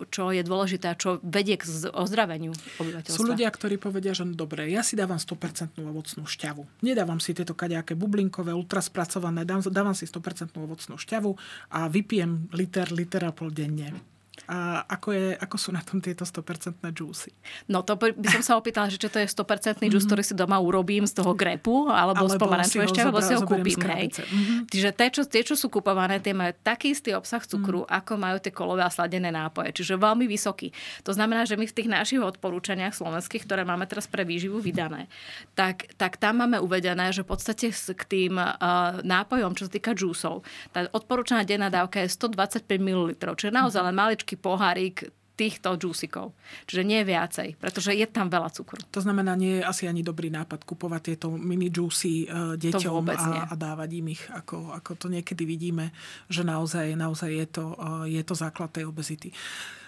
[0.10, 3.20] čo je dôležité a čo vedie k ozdraveniu obyvateľstva.
[3.20, 6.86] Sú ľudia, ktorí povedia, že no dobre, ja si dávam 100% ovocnú šťavu.
[6.86, 11.34] Nedávam si tieto kaďaké bublinkové, ultraspracované, dávam si 100% ovocnú šťavu
[11.74, 14.13] a vypijem liter, liter a pol denne.
[14.44, 17.32] A ako, je, ako sú na tom tieto 100% juicy?
[17.72, 20.04] No to by som sa opýtala, že čo to je 100% mm-hmm.
[20.04, 23.42] ktorý si doma urobím z toho grepu, alebo, alebo z pomarančovej šťavy, alebo si ho
[23.48, 23.80] kúpim.
[23.80, 24.08] Hej.
[24.20, 24.60] Mm-hmm.
[24.68, 27.98] Čiže tie čo, tie, čo sú kupované, tie majú taký istý obsah cukru, mm-hmm.
[28.04, 29.72] ako majú tie kolové a sladené nápoje.
[29.80, 30.76] Čiže veľmi vysoký.
[31.08, 35.08] To znamená, že my v tých našich odporúčaniach slovenských, ktoré máme teraz pre výživu vydané,
[35.56, 39.96] tak, tak tam máme uvedené, že v podstate k tým uh, nápojom, čo sa týka
[39.96, 40.44] džúsov,
[40.76, 46.34] tá odporúčaná denná dávka je 125 ml, čiže naozaj len maličký taký pohárik týchto džúsikov.
[46.70, 48.78] Čiže nie viacej, pretože je tam veľa cukru.
[48.94, 53.50] To znamená, nie je asi ani dobrý nápad kupovať tieto mini džúsy uh, deťom a,
[53.50, 55.90] a dávať im ich, ako, ako to niekedy vidíme,
[56.30, 59.34] že naozaj, naozaj je, to, uh, je to základ tej obezity.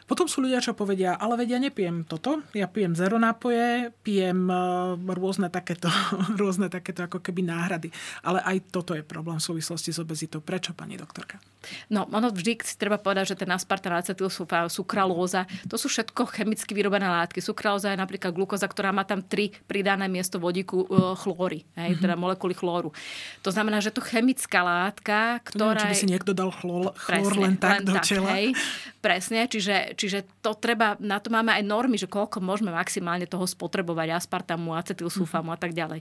[0.06, 4.94] Potom sú ľudia, čo povedia, ale vedia, nepijem toto, ja pijem zero nápoje, pijem uh,
[5.02, 5.90] rôzne takéto,
[6.42, 7.90] rôzne takéto ako keby náhrady.
[8.22, 10.46] Ale aj toto je problém v súvislosti s obezitou.
[10.46, 11.42] Prečo, pani doktorka?
[11.90, 16.78] No, ono vždy si treba povedať, že ten aspartán, acetylsulfán, sukralóza, to sú všetko chemicky
[16.78, 17.42] vyrobené látky.
[17.42, 22.04] Sukralóza je napríklad glukoza, ktorá má tam tri pridané miesto vodíku uh, chlóry, hej, mm-hmm.
[22.06, 22.94] teda molekuly chlóru.
[23.42, 25.82] To znamená, že to chemická látka, ktorá...
[25.82, 28.06] To neviem, či by si niekto dal chlor, chlór presne, len tak len do tak,
[28.06, 28.30] čela.
[28.38, 28.54] Hej,
[29.02, 33.48] presne, čiže čiže to treba, na to máme aj normy, že koľko môžeme maximálne toho
[33.48, 35.58] spotrebovať, aspartamu, acetylsulfámu mm-hmm.
[35.58, 36.00] a tak ďalej.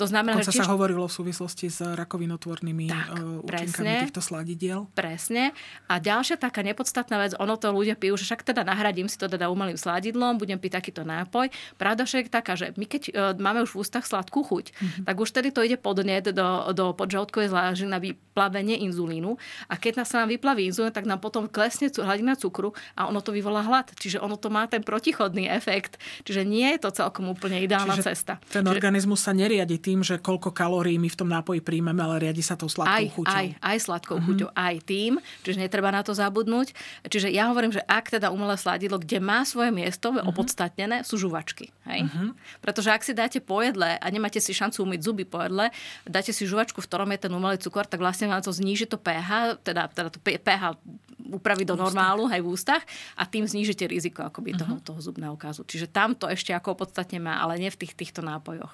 [0.00, 0.64] To znamená, že tiež...
[0.64, 4.88] sa hovorilo v súvislosti s rakovinotvornými tak, uh, účinkami týchto sladidiel.
[4.96, 5.52] Presne.
[5.86, 9.28] A ďalšia taká nepodstatná vec, ono to ľudia pijú, že však teda nahradím si to
[9.28, 11.52] teda umelým sladidlom, budem piť takýto nápoj.
[11.76, 15.04] Pravda však taká, že my keď uh, máme už v ústach sladkú chuť, mm-hmm.
[15.04, 19.36] tak už tedy to ide podnet do, do podžalúdkovej zláži na vyplavenie inzulínu.
[19.68, 23.20] A keď nás sa nám vyplaví inzulín, tak nám potom klesne hladina cukru a ono
[23.26, 23.90] to vyvolá hlad.
[23.98, 25.98] Čiže ono to má ten protichodný efekt.
[26.22, 28.38] Čiže nie je to celkom úplne ideálna Čiže cesta.
[28.46, 32.30] Ten Čiže organizmus sa neriadi tým, že koľko kalórií my v tom nápoji príjmeme, ale
[32.30, 33.34] riadi sa tou sladkou aj, chuťou.
[33.34, 34.28] Aj, aj sladkou mm-hmm.
[34.30, 35.12] chuťou, aj tým,
[35.42, 36.70] čiže netreba na to zabudnúť.
[37.10, 40.30] Čiže ja hovorím, že ak teda umelé sladidlo, kde má svoje miesto, mm-hmm.
[40.30, 41.74] opodstatnené, sú žuvačky.
[41.90, 42.06] Hej?
[42.06, 42.28] Mm-hmm.
[42.62, 45.74] Pretože ak si dáte po jedle a nemáte si šancu umyť zuby po jedle,
[46.06, 49.00] dáte si žuvačku, v ktorom je ten umelý cukor, tak vlastne vám to zníži to
[49.00, 50.76] pH, teda, teda to pH
[51.16, 52.82] upraviť do normálu aj v ústach
[53.16, 54.84] a tým znížite riziko akoby toho, uh-huh.
[54.84, 55.64] toho zubného kazu.
[55.64, 58.72] Čiže tam to ešte ako podstatne má, ale nie v tých, týchto nápojoch.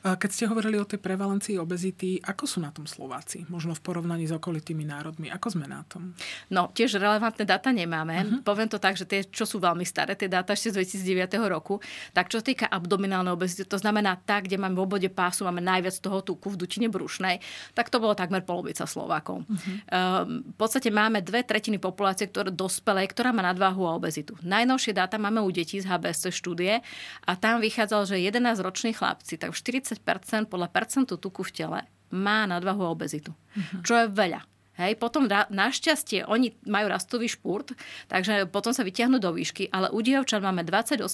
[0.00, 3.44] Keď ste hovorili o tej prevalencii obezity, ako sú na tom Slováci?
[3.52, 5.28] Možno v porovnaní s okolitými národmi.
[5.28, 6.16] Ako sme na tom?
[6.48, 8.16] No, tiež relevantné dáta nemáme.
[8.16, 8.40] Uh-huh.
[8.40, 11.84] Poviem to tak, že tie, čo sú veľmi staré, tie dáta ešte z 2009 roku,
[12.16, 15.60] tak čo sa týka abdominálnej obezity, to znamená tak, kde máme v obode pásu, máme
[15.60, 17.36] najviac toho tuku v dutine brušnej,
[17.76, 19.44] tak to bolo takmer polovica Slovákov.
[19.44, 19.68] Uh-huh.
[19.92, 24.32] Um, v podstate máme dve tretiny populácie, ktoré dospelej, ktorá má nadváhu a obezitu.
[24.40, 26.80] Najnovšie dáta máme u detí z HBSC štúdie
[27.28, 32.46] a tam vychádzalo, že 11-roční chlapci, tak 40 40% podľa percentu tuku v tele má
[32.46, 33.30] nadvahu a obezitu.
[33.30, 33.82] Uh-huh.
[33.82, 34.42] Čo je veľa.
[34.80, 37.76] Hej, potom našťastie oni majú rastový špurt,
[38.08, 41.04] takže potom sa vyťahnú do výšky, ale u dievčat máme 28%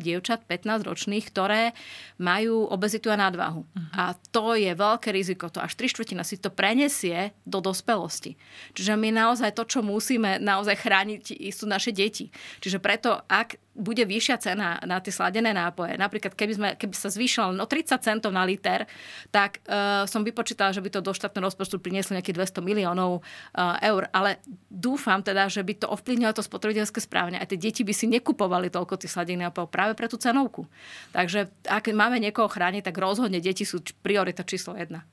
[0.00, 1.76] dievčat 15 ročných, ktoré
[2.16, 3.60] majú obezitu a nadvahu.
[3.60, 3.92] Uh-huh.
[3.92, 5.52] A to je veľké riziko.
[5.52, 8.40] To až 3 štvrtina si to prenesie do dospelosti.
[8.72, 12.32] Čiže my naozaj to, čo musíme naozaj chrániť, sú naše deti.
[12.64, 15.96] Čiže preto, ak bude vyššia cena na tie sladené nápoje.
[15.96, 18.84] Napríklad, keby, sme, keby sa zvýšila no 30 centov na liter,
[19.32, 23.80] tak uh, som vypočítala, že by to do štátneho rozpočtu prinieslo nejakých 200 miliónov uh,
[23.80, 24.06] eur.
[24.12, 24.38] Ale
[24.68, 27.40] dúfam teda, že by to ovplyvnilo to spotrebiteľské správne.
[27.40, 30.68] A tie deti by si nekupovali toľko tých sladených nápojov práve pre tú cenovku.
[31.16, 35.08] Takže ak máme niekoho chrániť, tak rozhodne deti sú priorita číslo jedna.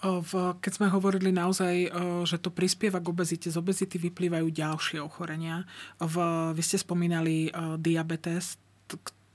[0.00, 0.32] V,
[0.64, 1.92] keď sme hovorili naozaj,
[2.24, 5.68] že to prispieva k obezite, z obezity vyplývajú ďalšie ochorenia.
[6.00, 6.16] V,
[6.56, 8.56] vy ste spomínali diabetes,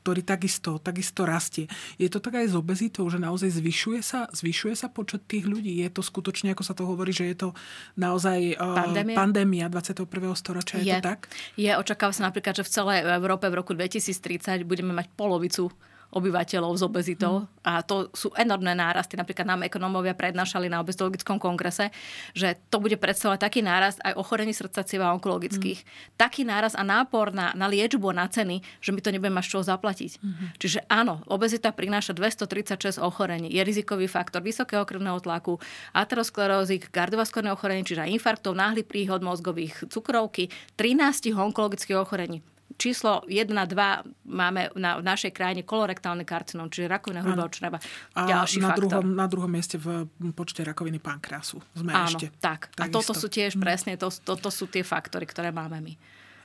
[0.06, 1.66] ktorý takisto, takisto rastie.
[1.98, 5.82] Je to tak aj s obezitou, že naozaj zvyšuje sa, zvyšuje sa počet tých ľudí?
[5.82, 7.50] Je to skutočne, ako sa to hovorí, že je to
[7.98, 10.06] naozaj pandémia, pandémia 21.
[10.38, 10.78] storočia?
[10.78, 11.26] Je, je to tak?
[11.58, 15.74] Je, očakáva sa napríklad, že v celej Európe v roku 2030 budeme mať polovicu
[16.16, 17.44] obyvateľov s obezitou.
[17.44, 17.48] Mm.
[17.68, 19.20] A to sú enormné nárasty.
[19.20, 21.92] Napríklad nám ekonómovia prednášali na obezitologickom kongrese,
[22.32, 25.84] že to bude predstavovať taký nárast aj ochorení srdca, cieva onkologických.
[25.84, 25.88] Mm.
[26.16, 29.60] Taký nárast a nápor na, na liečbu, na ceny, že my to nebudeme mať čo
[29.60, 30.24] zaplatiť.
[30.24, 30.56] Mm.
[30.56, 33.52] Čiže áno, obezita prináša 236 ochorení.
[33.52, 35.60] Je rizikový faktor vysokého krvného tlaku,
[35.92, 40.48] aterosklerózy, kardiovaskulárne ochorenie, čiže infarktov, náhly príhod mozgových, cukrovky,
[40.80, 42.40] 13 onkologických ochorení
[42.76, 47.80] číslo 1 a 2 máme na, v našej krajine kolorektálny karcinom, čiže rakovina hrubého čreva.
[48.14, 48.82] Ďalší na faktor.
[48.90, 52.34] druhom, na druhom mieste v počte rakoviny pankreasu sme Áno, ešte.
[52.44, 52.74] tak.
[52.80, 55.94] A toto sú tiež presne, to, toto sú tie faktory, ktoré máme my.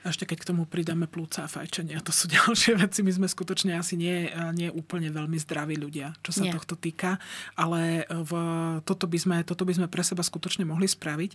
[0.01, 3.05] Ešte keď k tomu pridáme plúca a fajčenia, to sú ďalšie veci.
[3.05, 6.53] My sme skutočne asi nie, nie úplne veľmi zdraví ľudia, čo sa nie.
[6.53, 7.21] tohto týka,
[7.53, 8.31] ale v,
[8.81, 11.31] toto, by sme, toto by sme pre seba skutočne mohli spraviť.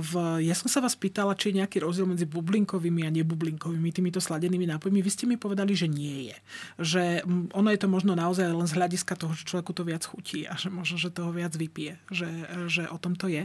[0.00, 4.18] V, ja som sa vás pýtala, či je nejaký rozdiel medzi bublinkovými a nebublinkovými týmito
[4.18, 5.04] sladenými nápojmi.
[5.04, 6.36] Vy ste mi povedali, že nie je.
[6.80, 7.04] Že
[7.52, 10.56] ono je to možno naozaj len z hľadiska toho, že človeku to viac chutí a
[10.56, 12.00] že možno, že toho viac vypije.
[12.08, 12.28] Že,
[12.72, 13.44] že o tom to je.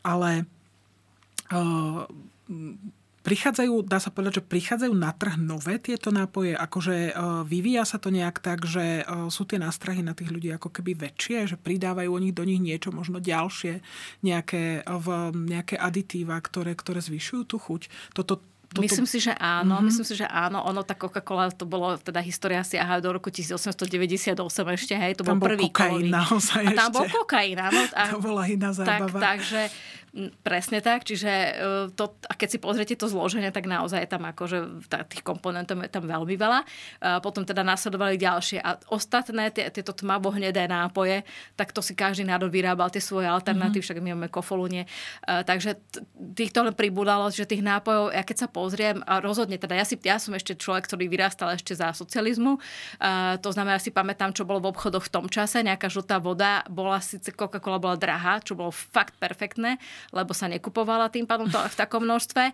[0.00, 0.48] Ale
[1.52, 2.08] uh,
[3.20, 8.00] Prichádzajú, dá sa povedať, že prichádzajú na trh nové tieto nápoje, akože uh, vyvíja sa
[8.00, 11.60] to nejak tak, že uh, sú tie nástrahy na tých ľudí ako keby väčšie, že
[11.60, 13.84] pridávajú oni do nich niečo možno ďalšie,
[14.24, 15.06] nejaké, v,
[15.36, 17.92] nejaké aditíva, ktoré, ktoré zvyšujú tú chuť.
[18.16, 18.86] Toto, toto...
[18.86, 19.76] Myslím si, že áno.
[19.76, 19.86] Mm-hmm.
[19.90, 20.62] Myslím si, že áno.
[20.62, 24.38] Ono, tá Coca-Cola, to bolo, teda história siaha do roku 1898
[24.78, 26.96] ešte, hej, to tam bol prvý kokain, naozaj A tam ešte.
[26.96, 27.82] bol kokain, áno.
[27.98, 29.10] A, to bola iná zábava.
[29.10, 29.60] Tak, takže
[30.42, 31.52] Presne tak, čiže e,
[31.94, 35.90] to, a keď si pozriete to zloženie, tak naozaj je tam akože tých komponentov je
[35.90, 36.60] tam veľmi veľa.
[37.22, 41.22] Potom teda nasledovali ďalšie a ostatné, tie, tieto tmavo-hnedé nápoje,
[41.54, 43.86] tak to si každý národ vyrábal tie svoje alternatívy, mm-hmm.
[43.86, 44.82] však my máme kofolunie.
[45.22, 45.78] Takže
[46.34, 49.94] týchto len pribúdalo, že tých nápojov, ja keď sa pozriem, a rozhodne teda, ja, si,
[50.02, 52.58] ja som ešte človek, ktorý vyrastal ešte za socializmu,
[53.38, 56.66] to znamená, ja si pamätám, čo bolo v obchodoch v tom čase, nejaká žltá voda,
[56.66, 59.78] bola síce Coca-Cola bola drahá, čo bolo fakt perfektné,
[60.10, 62.52] lebo sa nekupovala tým pádom to v takom množstve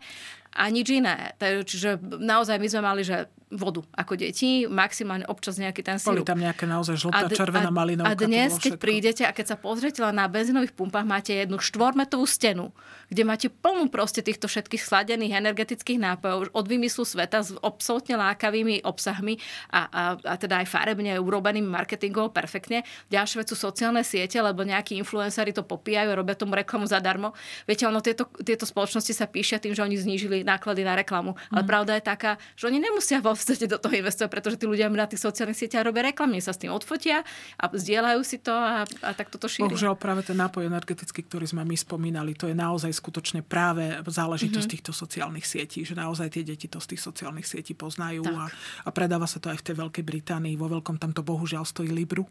[0.56, 1.36] a nič iné.
[1.38, 6.26] Čiže naozaj my sme mali, že vodu ako deti, maximálne občas nejaký ten sirup.
[6.26, 8.10] Boli tam nejaké naozaj žltá, d- červená malinovka.
[8.10, 12.26] A dnes, keď prídete a keď sa pozriete len na benzínových pumpách, máte jednu štvormetovú
[12.26, 12.74] stenu,
[13.06, 18.82] kde máte plnú proste týchto všetkých sladených energetických nápojov od vymyslu sveta s absolútne lákavými
[18.82, 19.38] obsahmi
[19.70, 22.82] a, a, a teda aj farebne urobeným marketingom perfektne.
[23.14, 27.30] Ďalšie vec sú sociálne siete, lebo nejakí influenceri to popíjajú, robia tomu reklamu zadarmo.
[27.62, 31.34] Viete, ono tieto, tieto spoločnosti sa píšia tým, že oni znížili náklady na reklamu.
[31.50, 31.68] Ale mm.
[31.68, 35.10] pravda je taká, že oni nemusia vo podstate do toho investovať, pretože tí ľudia na
[35.10, 37.26] tých sociálnych sieťach robia reklamy, sa s tým odfotia
[37.58, 39.66] a zdieľajú si to a, a tak toto šíri.
[39.66, 44.56] Bohužiaľ práve ten nápoj energetický, ktorý sme my spomínali, to je naozaj skutočne práve záležitosť
[44.56, 44.72] mm-hmm.
[44.78, 48.46] týchto sociálnych sietí, že naozaj tie deti to z tých sociálnych sietí poznajú a,
[48.86, 50.54] a predáva sa to aj v tej Veľkej Británii.
[50.54, 52.24] Vo veľkom tam to bohužiaľ stojí Libru.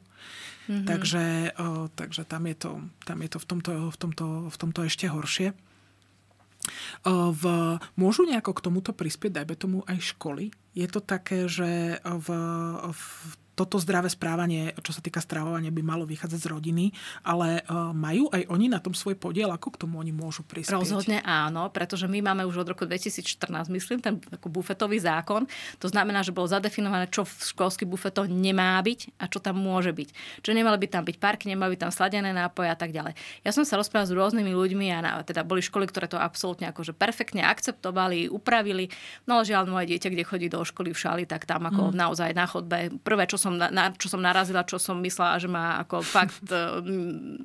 [0.65, 0.88] Mm-hmm.
[0.88, 1.25] Takže,
[1.62, 2.71] o, takže tam, je to,
[3.06, 5.54] tam je to v tomto, v tomto, v tomto ešte horšie.
[7.06, 7.43] V,
[7.95, 10.49] môžu nejako k tomuto prispieť, dajme tomu aj školy?
[10.75, 12.28] Je to také, že v,
[12.91, 13.01] v
[13.56, 16.86] toto zdravé správanie, čo sa týka stravovania, by malo vychádzať z rodiny,
[17.24, 20.76] ale uh, majú aj oni na tom svoj podiel, ako k tomu oni môžu prispieť?
[20.76, 25.48] Rozhodne áno, pretože my máme už od roku 2014, myslím, ten ako bufetový zákon.
[25.80, 29.96] To znamená, že bolo zadefinované, čo v školských bufetoch nemá byť a čo tam môže
[29.96, 30.44] byť.
[30.44, 33.15] Čo nemali by tam byť parky, nemali by tam sladené nápoje a tak ďalej.
[33.48, 36.68] Ja som sa rozprával s rôznymi ľuďmi a na, teda boli školy, ktoré to absolútne
[36.76, 38.91] akože perfektne akceptovali, upravili.
[39.24, 41.96] No ale žiaľ, moje dieťa, kde chodí do školy v šali, tak tam ako mm.
[41.96, 45.78] naozaj na chodbe prvé, čo som, na, čo som narazila, čo som myslela, že má
[45.86, 46.82] ako fakt e,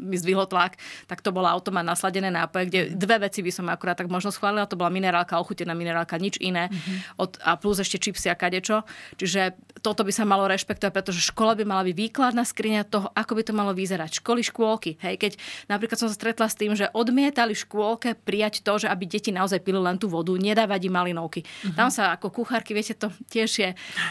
[0.00, 4.00] mi zdvihlo tlak, tak to bola automat nasladené nápoje, kde dve veci by som akurát
[4.00, 4.64] tak možno schválila.
[4.64, 6.72] To bola minerálka, ochutená minerálka, nič iné.
[6.72, 7.20] Mm-hmm.
[7.20, 8.88] Od, a plus ešte čipsy a kadečo.
[9.20, 13.32] Čiže toto by sa malo rešpektovať, pretože škola by mala byť výkladná skriňa toho, ako
[13.36, 14.24] by to malo vyzerať.
[14.24, 14.96] Školy, škôlky.
[15.04, 15.32] Hej, keď
[15.68, 19.60] napríklad som sa stretla s tým, že odmietali škôlke prijať to, že aby deti naozaj
[19.60, 21.44] pili len tú vodu, nedávať im malinovky.
[21.44, 21.76] Mm-hmm.
[21.76, 23.70] Tam sa ako kuchárky, viete, to tiež je,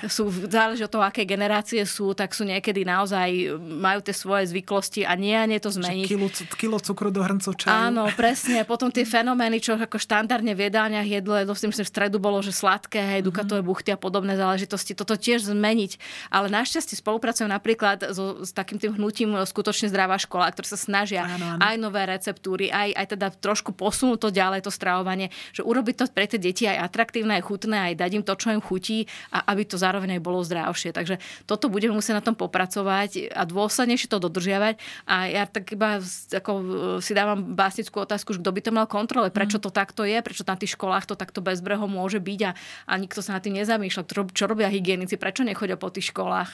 [0.10, 5.04] sú, záleží od toho, aké generácie sú, tak sú niekedy naozaj, majú tie svoje zvyklosti
[5.08, 6.08] a nie a nie to zmeniť.
[6.08, 7.72] Kilo, kilo cukru do hrncov čaju.
[7.72, 8.64] Áno, presne.
[8.64, 12.52] Potom tie fenomény, čo ako štandardne v jedálniach jedlo, jedlo myslím, v stredu bolo, že
[12.52, 13.68] sladké, hej, dukatové mhm.
[13.70, 14.98] buchty a podobné záležitosti.
[14.98, 15.92] Toto tiež zmeniť.
[16.34, 21.24] Ale našťastie spolupracujem napríklad so, s takým tým hnutím skutočne zdravá škola, ktoré sa snažia
[21.26, 21.62] áno, áno.
[21.64, 26.04] aj nové receptúry, aj, aj teda trošku posunúť to ďalej, to stravovanie, že urobiť to
[26.12, 29.46] pre tie deti aj atraktívne, aj chutné, aj dať im to, čo im chutí a
[29.54, 30.92] aby to zároveň aj bolo zdravšie.
[30.92, 34.76] Takže toto budeme musieť na tom popracovať a dôslednejšie to dodržiavať.
[35.06, 36.02] A ja tak iba
[36.34, 36.64] ako e,
[37.00, 39.64] si dávam básnickú otázku, že kto by to mal kontrolovať, prečo mhm.
[39.64, 42.52] to takto je, prečo na tých školách to takto bezbreho môže byť a,
[42.90, 44.04] a nikto sa na tým nezamýšľa.
[44.10, 46.50] Čo, čo robia hygienici, prečo nechodia po tých školách.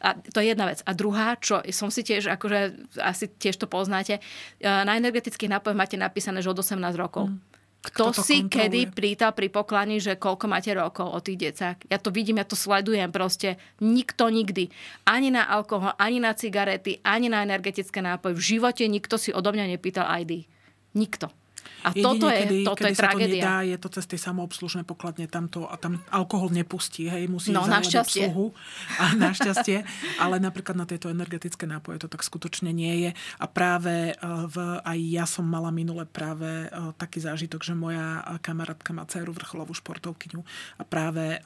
[0.00, 0.80] A to je jedna vec.
[0.86, 4.22] A druhá, čo som si tiež, akože asi tiež to poznáte, e,
[4.62, 7.28] na energetických nápojoch máte napísané, že od 18 rokov.
[7.28, 7.49] Mm.
[7.80, 8.52] Kto, Kto si kontroluje?
[8.52, 11.88] kedy prítal pri poklani, že koľko máte rokov od tých decák.
[11.88, 13.56] Ja to vidím, ja to sledujem proste.
[13.80, 14.68] Nikto nikdy.
[15.08, 18.36] Ani na alkohol, ani na cigarety, ani na energetické nápoje.
[18.36, 20.44] V živote nikto si odo mňa nepýtal ID.
[20.92, 21.32] Nikto.
[21.80, 23.26] A Jedine, toto je, kedy, toto kedy je tragédia.
[23.26, 27.24] to nedá, je to cez tie samoobslužné pokladne, tam, to, a tam alkohol nepustí, hej,
[27.26, 28.28] musí no, našťastie.
[28.28, 28.52] obsluhu.
[29.00, 29.84] A našťastie.
[30.20, 33.10] ale napríklad na tieto energetické nápoje to tak skutočne nie je.
[33.40, 36.68] A práve e, v, aj ja som mala minule práve e,
[37.00, 40.40] taký zážitok, že moja kamarátka má dceru vrcholovú športovkyňu
[40.78, 41.40] a práve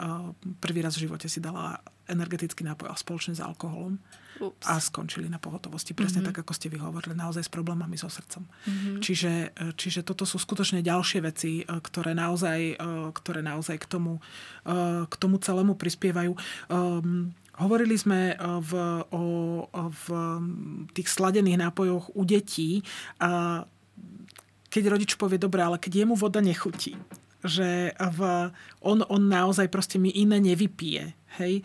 [0.59, 3.97] prvý raz v živote si dala energetický nápoj a spoločne s alkoholom.
[4.40, 4.66] Ups.
[4.66, 5.94] a skončili na pohotovosti.
[5.94, 6.35] Presne mm-hmm.
[6.35, 8.42] tak, ako ste vyhovorili, naozaj s problémami so srdcom.
[8.42, 8.97] Mm-hmm.
[8.99, 13.87] Čiže, e, čiže toto sú skutočne ďalšie veci, e, ktoré naozaj, e, ktoré naozaj k,
[13.87, 14.18] tomu,
[15.05, 16.33] k tomu celému prispievajú.
[16.73, 18.35] Um, Hovorili sme
[18.66, 18.73] v,
[19.14, 19.23] o,
[19.70, 20.07] v
[20.90, 22.83] tých sladených nápojoch u detí,
[23.23, 23.62] a
[24.75, 26.99] keď rodič povie, dobre, ale keď jemu voda nechutí,
[27.47, 28.20] že v,
[28.83, 31.14] on, on naozaj proste mi iné nevypije.
[31.38, 31.62] Hej?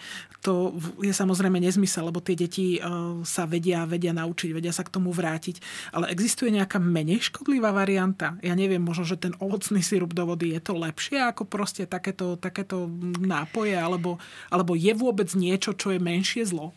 [0.47, 0.71] To
[1.03, 5.11] je samozrejme nezmysel, lebo tie deti uh, sa vedia, vedia naučiť, vedia sa k tomu
[5.11, 5.59] vrátiť.
[5.91, 8.39] Ale existuje nejaká menej škodlivá varianta?
[8.39, 12.39] Ja neviem, možno, že ten ovocný sirup do vody je to lepšie ako proste takéto,
[12.39, 12.87] takéto
[13.19, 14.15] nápoje, alebo,
[14.47, 16.71] alebo je vôbec niečo, čo je menšie zlo?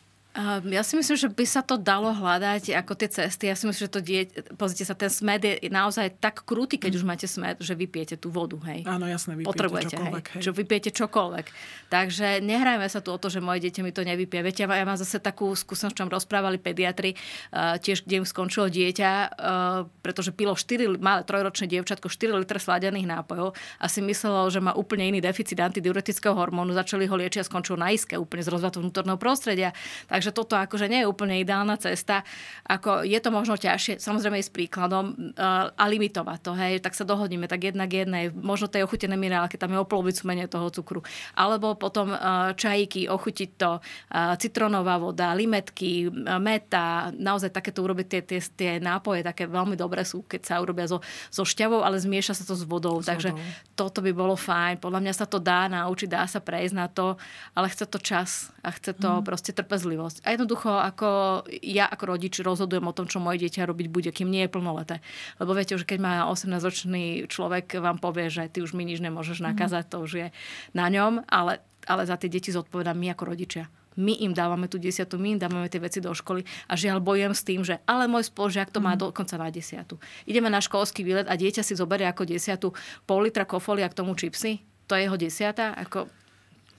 [0.65, 3.53] Ja si myslím, že by sa to dalo hľadať ako tie cesty.
[3.53, 4.25] Ja si myslím, že to die...
[4.57, 6.99] pozrite sa, ten smed je naozaj tak krutý, keď mm.
[7.01, 8.57] už máte smed, že vypijete tú vodu.
[8.65, 8.89] Hej.
[8.89, 10.25] Áno, jasné, vypijete Potrebujete, čokoľvek.
[10.25, 10.35] Hej.
[10.39, 10.43] Hej.
[10.49, 11.47] Že vypijete čokoľvek.
[11.93, 14.41] Takže nehrajme sa tu o to, že moje dieťa mi to nevypije.
[14.41, 17.13] Viete, ja mám zase takú skúsenosť, čo rozprávali pediatri,
[17.53, 22.57] uh, tiež kde im skončilo dieťa, uh, pretože pilo 4, malé trojročné dievčatko 4 litre
[22.57, 26.73] sladených nápojov a si myslelo, že má úplne iný deficit antidiuretického hormónu.
[26.73, 29.75] Začali ho liečiť a skončilo na iske, úplne z rozvatu vnútorného prostredia.
[30.07, 32.23] Takže toto akože nie je úplne ideálna cesta.
[32.71, 37.03] Ako je to možno ťažšie, samozrejme s príkladom uh, a limitovať to, hej, tak sa
[37.03, 41.03] dohodneme, tak jednak jednej, možno tej ochutené minerálky, tam je o polovicu menej toho cukru.
[41.35, 48.21] Alebo potom uh, čajíky, ochutiť to, uh, citronová voda, limetky, meta, naozaj takéto urobiť tie,
[48.23, 51.01] tie, tie nápoje, také veľmi dobré sú, keď sa urobia so,
[51.33, 53.01] so šťavou, ale zmieša sa to s vodou.
[53.01, 53.49] S takže vodou.
[53.73, 54.83] toto by bolo fajn.
[54.83, 57.17] Podľa mňa sa to dá naučiť, dá sa prejsť na to,
[57.57, 58.31] ale chce to čas
[58.61, 59.25] a chce to hmm.
[59.25, 60.12] proste trpezlivosť.
[60.21, 64.29] A jednoducho, ako ja ako rodič rozhodujem o tom, čo moje dieťa robiť bude, kým
[64.29, 65.01] nie je plnoleté.
[65.41, 69.41] Lebo viete, že keď má 18-ročný človek, vám povie, že ty už mi nič nemôžeš
[69.41, 70.29] nakázať, to už je
[70.77, 74.81] na ňom, ale, ale za tie deti zodpovedám my ako rodičia my im dávame tú
[74.81, 78.09] desiatu, my im dávame tie veci do školy a žiaľ bojujem s tým, že ale
[78.09, 79.01] môj spolužiak to má mm.
[79.05, 80.01] dokonca na desiatu.
[80.25, 82.73] Ideme na školský výlet a dieťa si zoberie ako desiatu
[83.05, 86.09] pol litra kofolia k tomu čipsy, to je jeho desiata, ako...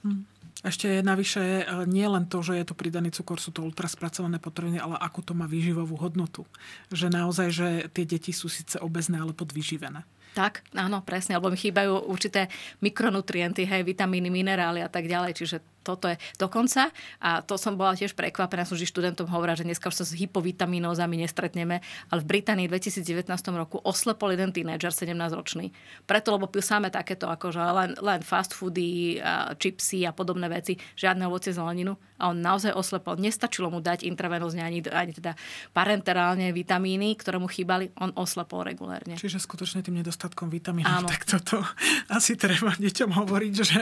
[0.02, 0.33] Mm.
[0.62, 4.78] Ešte navyše e, nie len to, že je to pridaný cukor, sú to ultraspracované potraviny,
[4.78, 6.46] ale akú to má výživovú hodnotu.
[6.94, 10.06] Že naozaj, že tie deti sú síce obezné, ale podvyživené.
[10.34, 12.50] Tak, áno, presne, lebo mi chýbajú určité
[12.82, 16.88] mikronutrienty, hej, vitamíny, minerály a tak ďalej, čiže toto je dokonca.
[17.20, 20.16] A to som bola tiež prekvapená, som vždy študentom hovorila, že dneska už sa s
[20.16, 25.70] hypovitaminózami nestretneme, ale v Británii v 2019 roku oslepol jeden tínedžer, 17-ročný.
[26.08, 30.80] Preto, lebo pil samé takéto, akože len, len fast foody, a čipsy a podobné veci,
[30.96, 32.00] žiadne ovocie zeleninu.
[32.14, 33.18] A on naozaj oslepol.
[33.18, 35.34] Nestačilo mu dať intravenózne ani, ani teda
[35.74, 37.90] parenterálne vitamíny, ktoré mu chýbali.
[37.98, 39.18] On oslepol regulérne.
[39.18, 41.58] Čiže skutočne tým nedostatkom vitamínov, tak toto
[42.06, 43.80] asi treba deťom hovoriť, že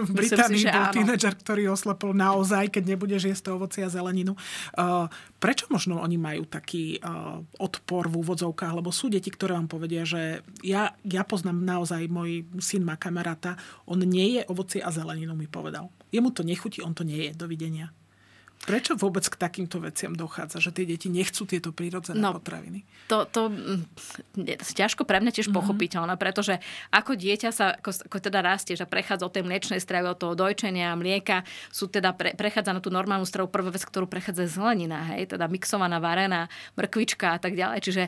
[0.00, 4.36] v Británii bol tínedžer tínedžer, ktorý oslepol naozaj, keď nebudeš jesť to ovoci a zeleninu.
[4.72, 8.72] Uh, prečo možno oni majú taký uh, odpor v úvodzovkách?
[8.72, 13.60] Lebo sú deti, ktoré vám povedia, že ja, ja poznám naozaj, môj syn má kamaráta,
[13.84, 15.92] on nie je ovoci a zeleninu, mi povedal.
[16.08, 17.32] Jemu to nechutí, on to nie je.
[17.36, 17.92] Dovidenia.
[18.58, 22.82] Prečo vôbec k takýmto veciam dochádza, že tie deti nechcú tieto prírodzené no, potraviny?
[23.06, 23.48] To, to
[24.34, 25.58] je ťažko pre mňa tiež mm-hmm.
[25.62, 26.58] pochopiteľné, pretože
[26.90, 30.34] ako dieťa sa, ako, ako teda rastie, že prechádza od tej mliečnej stravy, od toho
[30.34, 35.06] dojčenia, mlieka, sú teda pre, prechádza na tú normálnu stravu, prvá vec, ktorú prechádza zelenina,
[35.14, 37.78] hej, teda mixovaná, varená, mrkvička a tak ďalej.
[37.80, 38.02] Čiže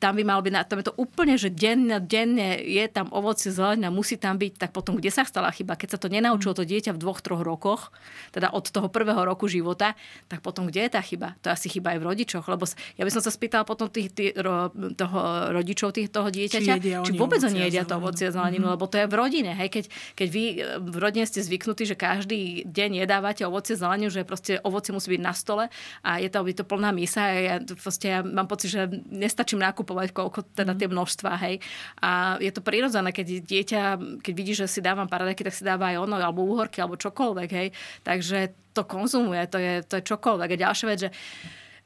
[0.00, 3.92] tam by mal byť, tam je to úplne, že denne, denne je tam ovocie, zelenina,
[3.92, 5.76] musí tam byť, tak potom kde sa stala chyba?
[5.76, 7.92] Keď sa to nenaučilo to dieťa v dvoch, troch rokoch,
[8.32, 9.92] teda od toho prvého roku života,
[10.32, 11.36] tak potom kde je tá chyba?
[11.44, 12.64] To je asi chyba aj v rodičoch, lebo
[12.96, 16.90] ja by som sa spýtala potom tých, tých ro, toho rodičov tých, toho dieťaťa, či,
[16.96, 18.80] či vôbec oni jedia to ovocie a zeleninu, mm-hmm.
[18.80, 19.52] lebo to je v rodine.
[19.52, 19.68] Hej?
[19.68, 19.84] Keď,
[20.16, 20.44] keď vy
[20.80, 25.20] v rodine ste zvyknutí, že každý deň jedávate ovocie zeleninu, že proste ovocie musí byť
[25.20, 25.68] na stole
[26.00, 29.60] a je to, je to plná misa a ja, proste, ja mám pocit, že nestačím
[29.60, 31.54] nákupovať nakupovať, koľko teda tie množstva, hej.
[31.98, 33.82] A je to prirodzené, keď dieťa,
[34.22, 37.50] keď vidí, že si dávam paradajky, tak si dáva aj ono, alebo úhorky, alebo čokoľvek,
[37.50, 37.68] hej.
[38.06, 40.48] Takže to konzumuje, to je, to je čokoľvek.
[40.54, 41.12] A ďalšia vec, že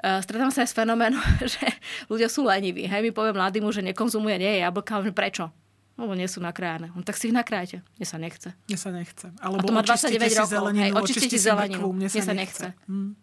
[0.04, 1.24] Uh, stretám sa aj s fenoménom,
[1.56, 1.64] že
[2.12, 2.84] ľudia sú leniví.
[2.84, 5.48] Hej, mi povie mladému, že nekonzumuje, nie je jablka, prečo?
[5.96, 6.92] lebo nie sú nakrájane.
[6.92, 7.80] No, tak si ich nakrájte.
[7.96, 8.52] Mne sa nechce.
[8.68, 9.32] Mne sa nechce.
[9.40, 10.52] Alebo a to má 29 rokov.
[10.52, 11.88] Zeleninu, hej, očistite zeleninu.
[11.88, 12.66] Mne sa, mne sa nechce.
[12.68, 12.84] nechce.
[12.84, 13.16] Hmm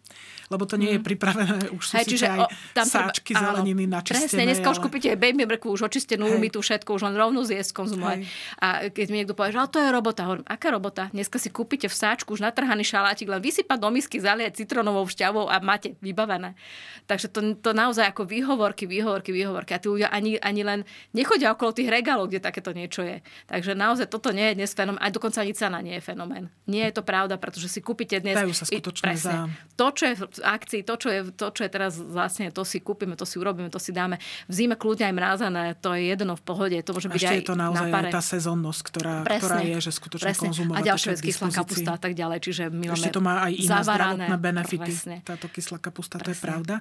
[0.51, 1.07] lebo to nie je mhm.
[1.07, 1.71] pripravené.
[1.71, 4.27] Už sú Hej, čiže aj o, tam sáčky treba, zeleniny áno, načistené.
[4.27, 4.73] Presne, dneska ale...
[4.75, 8.19] už kúpite baby mrkvu, už očistenú, my tu všetko, už len rovnú zjesť, konzumovať.
[8.19, 8.27] Hej.
[8.59, 11.07] A keď mi niekto povie, že to je robota, hovorím, aká robota?
[11.15, 15.47] Dneska si kúpite v sáčku už natrhaný šalátik, len vysypať do misky, zaliať citronovou šťavou
[15.47, 16.59] a máte vybavené.
[17.07, 19.71] Takže to, to naozaj ako výhovorky, výhovorky, výhovorky.
[19.71, 20.79] A tí ľudia ani, ani len
[21.15, 23.23] nechodia okolo tých regálov, kde takéto niečo je.
[23.47, 26.51] Takže naozaj toto nie je dnes fenomén, aj dokonca ani cena nie je fenomén.
[26.67, 28.35] Nie je to pravda, pretože si kúpite dnes...
[28.35, 29.49] Dajú sa skutočne presne, za...
[29.77, 32.81] To, čo je v akcii, to, čo je to, čo je teraz vlastne, to si
[32.81, 34.17] kúpime, to si urobíme, to si dáme.
[34.49, 36.77] V zime kľudne aj mrázané, to je jedno v pohode.
[36.81, 39.91] To môže byť Ešte aj je to naozaj na tá sezónnosť, ktorá, ktorá je, že
[39.93, 40.47] skutočne presne.
[40.49, 40.77] konzumovať.
[40.81, 42.37] A ďalšia vec, kyslá kapusta a tak ďalej.
[42.41, 44.91] Čiže my Ešte to má aj iné zdravotné benefity.
[44.91, 45.15] Presne.
[45.21, 46.25] Táto kyslá kapusta, presne.
[46.25, 46.75] to je pravda.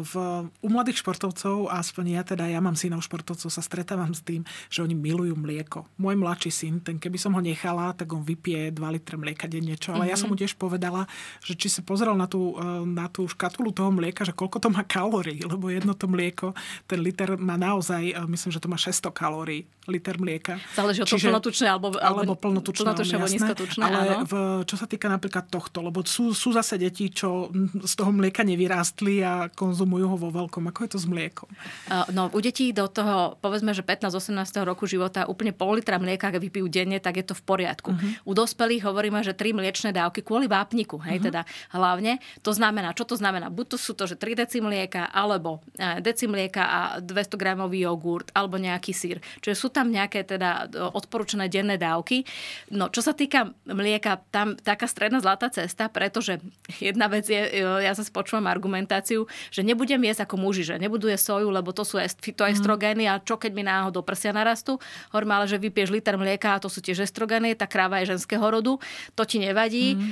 [0.00, 0.14] V,
[0.48, 4.80] u mladých športovcov, aspoň ja teda, ja mám synov športovcov, sa stretávam s tým, že
[4.80, 5.84] oni milujú mlieko.
[6.00, 9.76] Môj mladší syn, ten keby som ho nechala, tak on vypije 2 litre mlieka denne.
[9.76, 9.92] Čo?
[9.92, 10.12] Ale mm-hmm.
[10.12, 11.04] ja som mu tiež povedala,
[11.44, 12.54] že či sa pozrel na tú,
[12.86, 16.52] na tú škatulu toho mlieka, že koľko to má kalórií, lebo jedno to mlieko,
[16.86, 20.62] ten liter má naozaj, eh, myslím, že to má 600 kalórií, liter mlieka.
[20.76, 23.82] Záleží od toho plnotučné alebo, alebo plnotučné, plnotučné alebo nízkotučné.
[23.82, 24.32] Ale v,
[24.68, 27.50] čo sa týka napríklad tohto, lebo sú, sú zase deti, čo
[27.82, 30.70] z toho mlieka nevyrástli a konzumujú ho vo veľkom.
[30.70, 31.50] Ako je to s mliekom?
[31.90, 36.30] Uh, no, u detí do toho, povedzme, že 15-18 roku života úplne pol litra mlieka,
[36.30, 37.90] ak vypijú denne, tak je to v poriadku.
[37.90, 38.30] Uh-huh.
[38.30, 41.26] U dospelých hovoríme, že 3 mliečne dávky kvôli vápniku, hej, uh-huh.
[41.32, 41.40] teda
[41.74, 42.22] hlavne.
[42.46, 43.48] To znamená, čo to znamená?
[43.48, 47.88] Buď to sú to, že 3 deci mlieka, alebo e, deci mlieka a 200 gramový
[47.88, 49.16] jogurt, alebo nejaký sír.
[49.40, 52.28] Čiže sú tam nejaké teda e, odporúčané denné dávky.
[52.68, 56.44] No, čo sa týka mlieka, tam taká stredná zlatá cesta, pretože
[56.76, 61.08] jedna vec je, e, ja sa počúvam argumentáciu, že nebudem jesť ako muži, že nebudú
[61.08, 64.76] jesť soju, lebo to sú fitoestrogény a čo keď mi náhodou prsia narastú.
[65.14, 68.42] Hovorím, ale že vypieš liter mlieka a to sú tiež estrogény, tá kráva je ženského
[68.42, 68.76] rodu,
[69.14, 69.96] to ti nevadí.
[69.96, 70.10] Mm.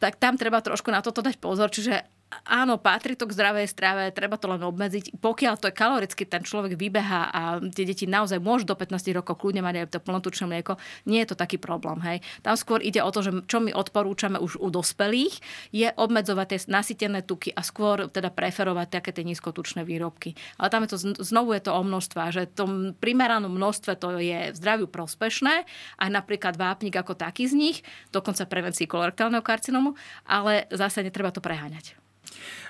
[0.00, 1.68] Tak tam treba trošku na toto dať pozor.
[1.74, 2.13] Čiže
[2.44, 5.16] áno, patrí to k zdravej strave, treba to len obmedziť.
[5.22, 9.38] Pokiaľ to je kaloricky, ten človek vybeha a tie deti naozaj môžu do 15 rokov
[9.38, 10.74] kľudne mať aj to plnotučné mlieko,
[11.06, 12.02] nie je to taký problém.
[12.02, 12.18] Hej.
[12.42, 15.38] Tam skôr ide o to, že čo my odporúčame už u dospelých,
[15.70, 20.34] je obmedzovať tie nasytené tuky a skôr teda preferovať také tie nízkotučné výrobky.
[20.58, 24.52] Ale tam je to, znovu je to o množstve, že tom primeranom množstve to je
[24.56, 25.64] zdraviu prospešné,
[26.00, 27.78] aj napríklad vápnik ako taký z nich,
[28.10, 29.96] dokonca prevencii kolorektálneho karcinomu,
[30.26, 32.03] ale zase netreba to preháňať.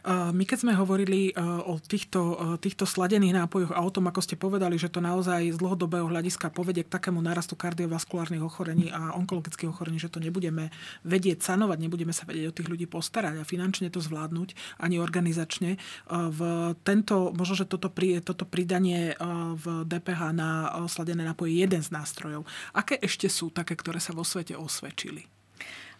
[0.04, 4.20] My keď sme hovorili e, o týchto, e, týchto sladených nápojoch a o tom, ako
[4.20, 9.16] ste povedali, že to naozaj z dlhodobého hľadiska povedie k takému narastu kardiovaskulárnych ochorení a
[9.16, 10.68] onkologických ochorení, že to nebudeme
[11.08, 15.80] vedieť sanovať, nebudeme sa vedieť o tých ľudí postarať a finančne to zvládnuť, ani organizačne.
[16.10, 16.40] V
[16.84, 19.16] tento, možno, že toto, pri, toto pridanie
[19.56, 22.44] v DPH na sladené nápoje je jeden z nástrojov.
[22.76, 25.43] Aké ešte sú také, ktoré sa vo svete osvedčili?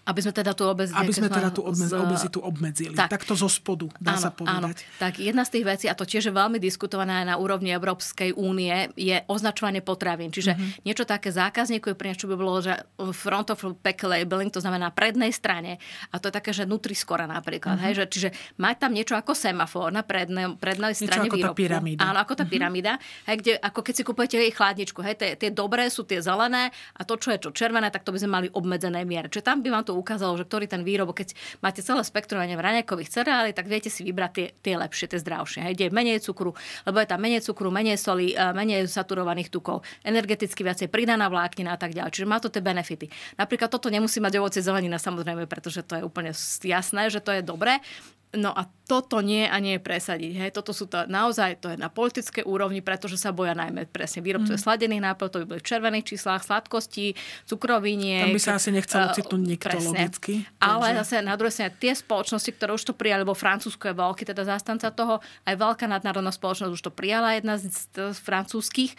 [0.05, 1.97] Aby sme teda tú obezitu, Aby sme teda tú obmez, z...
[1.97, 2.93] obezitu obmedzili.
[2.93, 3.09] Tak.
[3.17, 4.85] Takto zo spodu, dá áno, sa povedať.
[4.85, 5.01] Áno.
[5.01, 8.37] Tak jedna z tých vecí, a to tiež je veľmi diskutované aj na úrovni Európskej
[8.37, 10.29] únie, je označovanie potravín.
[10.29, 10.85] Čiže mm-hmm.
[10.85, 12.79] niečo také zákazníku je pre čo by bolo, že
[13.17, 15.83] front of pack labeling, to znamená prednej strane.
[16.13, 17.81] A to je také, že Nutri-Score napríklad.
[17.81, 17.87] Mm-hmm.
[17.91, 18.29] Hej, že, čiže
[18.61, 21.57] mať tam niečo ako semafor na prednej, prednej strane niečo výrobku.
[21.57, 22.01] Ako tá pyramída.
[22.05, 22.53] Áno, ako tá mm-hmm.
[22.55, 22.93] pyramída.
[23.27, 25.01] Hej, kde, ako keď si kupujete jej chladničku.
[25.03, 28.15] Hej, tie, tie dobré sú tie zelené a to, čo je čo červené, tak to
[28.15, 29.27] by sme mali obmedzené miere.
[29.27, 33.11] Čiže tam by vám to ukázalo, že ktorý ten výrobok, keď máte celé spektrum raňakových
[33.11, 35.61] cereálí, tak viete si vybrať tie, tie lepšie, tie zdravšie.
[35.65, 36.53] Hej, kde je menej cukru,
[36.85, 41.75] lebo je tam menej cukru, menej soli, e, menej saturovaných tukov, energeticky viacej pridaná vláknina
[41.75, 42.11] a tak ďalej.
[42.13, 43.07] Čiže má to tie benefity.
[43.39, 47.43] Napríklad toto nemusí mať ovocie zelenina samozrejme, pretože to je úplne jasné, že to je
[47.45, 47.81] dobré.
[48.35, 50.33] No a toto nie a nie je presadiť.
[50.37, 50.51] Hej.
[50.53, 54.61] Toto sú to naozaj, to je na politické úrovni, pretože sa boja najmä presne výrobcov
[54.61, 54.61] mm.
[54.61, 57.17] sladených nápojov, to by boli v červených číslach, sladkosti,
[57.49, 58.29] cukroviniek.
[58.29, 59.89] Tam by sa asi nechcelo uh, citnúť nikto presne.
[59.89, 60.33] logicky.
[60.61, 64.23] Ale zase na druhej strane tie spoločnosti, ktoré už to prijali, lebo Francúzsko je veľký
[64.29, 68.93] teda zástanca toho, aj veľká nadnárodná spoločnosť už to prijala, jedna z, z, z francúzskych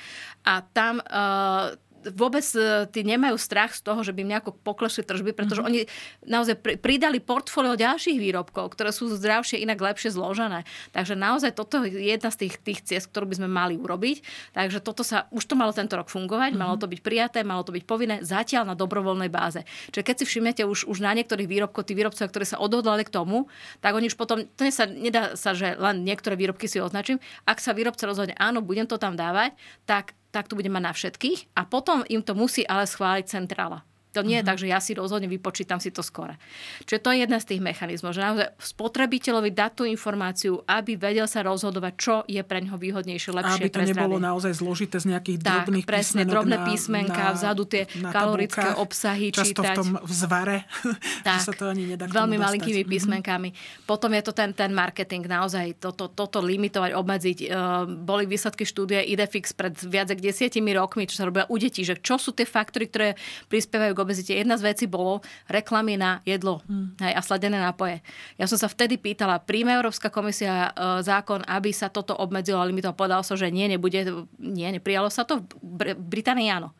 [0.49, 1.77] a tam uh,
[2.14, 5.89] vôbec e, tí nemajú strach z toho, že by im nejako poklesli tržby, pretože mm-hmm.
[6.22, 10.68] oni naozaj pridali portfólio ďalších výrobkov, ktoré sú zdravšie, inak lepšie zložené.
[10.93, 14.22] Takže naozaj toto je jedna z tých, tých ciest, ktorú by sme mali urobiť.
[14.53, 16.62] Takže toto sa, už to malo tento rok fungovať, mm-hmm.
[16.62, 19.66] malo to byť prijaté, malo to byť povinné, zatiaľ na dobrovoľnej báze.
[19.89, 23.14] Čiže keď si všimnete už, už na niektorých výrobkoch, tí výrobcovia, ktorí sa odhodlali k
[23.14, 23.47] tomu,
[23.80, 27.22] tak oni už potom, to sa, nedá sa, že len niektoré výrobky si označím.
[27.47, 29.56] Ak sa výrobca rozhodne, áno, budem to tam dávať,
[29.88, 33.88] tak tak to bude mať na všetkých a potom im to musí ale schváliť centrála.
[34.16, 34.49] To nie je mhm.
[34.49, 36.39] tak, že ja si rozhodne vypočítam si to skore.
[36.88, 41.28] Čiže to je jedna z tých mechanizmov, že naozaj spotrebiteľovi dať tú informáciu, aby vedel
[41.28, 45.38] sa rozhodovať, čo je pre ňoho výhodnejšie, lepšie Aby to nebolo naozaj zložité z nejakých
[45.43, 49.76] tak, drobných presne, drobné písmenka, na, vzadu tie kalorické tabulkách, obsahy často čítať.
[49.76, 50.57] v tom zvare,
[51.28, 52.89] tak, že sa to ani nedá Veľmi malinkými mhm.
[52.89, 53.49] písmenkami.
[53.51, 53.88] Mm-hmm.
[53.89, 57.38] Potom je to ten, ten marketing, naozaj toto, toto limitovať, obmedziť.
[57.45, 61.84] Uh, boli výsledky štúdie Idefix pred viac ako desiatimi rokmi, čo sa robia u detí,
[61.84, 63.07] že čo sú tie faktory, ktoré
[63.49, 64.38] prispievajú k obezite.
[64.38, 67.01] Jedna z vecí bolo reklamy na jedlo hmm.
[67.01, 68.06] hej, a sladené nápoje.
[68.38, 72.70] Ja som sa vtedy pýtala, príjme Európska komisia e, zákon, aby sa toto obmedzilo a
[72.70, 72.93] limitoval.
[72.93, 74.06] Povedal sa, že nie, nebude,
[74.38, 75.41] nie, neprijalo sa to.
[75.60, 76.78] V Británii áno.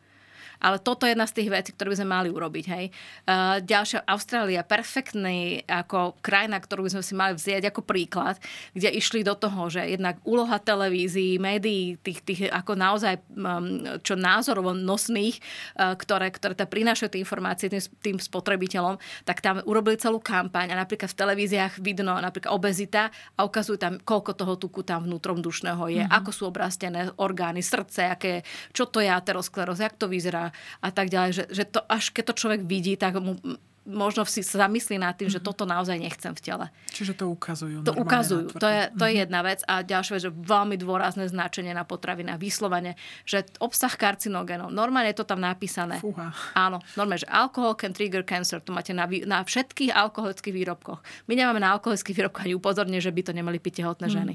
[0.60, 2.64] Ale toto je jedna z tých vecí, ktoré by sme mali urobiť.
[2.68, 2.84] Hej.
[3.26, 8.36] Uh, ďalšia, Austrália, perfektný ako krajina, ktorú by sme si mali vziať ako príklad,
[8.76, 14.14] kde išli do toho, že jednak úloha televízií, médií, tých, tých ako naozaj um, čo
[14.18, 15.38] názorovo nosných,
[15.76, 20.72] uh, ktoré, ktoré tam prinášajú tie informácie tým, tým spotrebiteľom, tak tam urobili celú kampaň
[20.72, 25.38] a napríklad v televíziách vidno napríklad obezita a ukazujú tam, koľko toho tuku tam vnútrom
[25.40, 26.16] dušného je, mm-hmm.
[26.18, 28.32] ako sú obrastené orgány, srdce, aké,
[28.72, 30.45] čo to je ateroskleróza, jak to vyzerá,
[30.82, 33.38] a tak ďalej, že, že to, až keď to človek vidí, tak mu
[33.86, 35.38] možno si sa zamyslí nad tým, mm-hmm.
[35.38, 35.46] že mhm.
[35.46, 36.66] toto naozaj nechcem v tele.
[36.90, 37.86] Čiže to ukazujú.
[37.86, 38.58] To ukazujú.
[38.58, 39.22] To je, to je mm-hmm.
[39.22, 39.62] jedna vec.
[39.70, 45.14] A ďalšia vec, že veľmi dôrazné značenie na potraviny a vyslovene, že obsah karcinogénov, normálne
[45.14, 46.02] je to tam napísané.
[46.02, 46.34] Fúha.
[46.58, 51.00] Áno, normálne, že alkohol can trigger cancer, to máte na, na všetkých alkoholických výrobkoch.
[51.30, 54.12] My nemáme na alkoholických výrobkoch ani upozorne, že by to nemali piť tehotné mm.
[54.12, 54.34] ženy.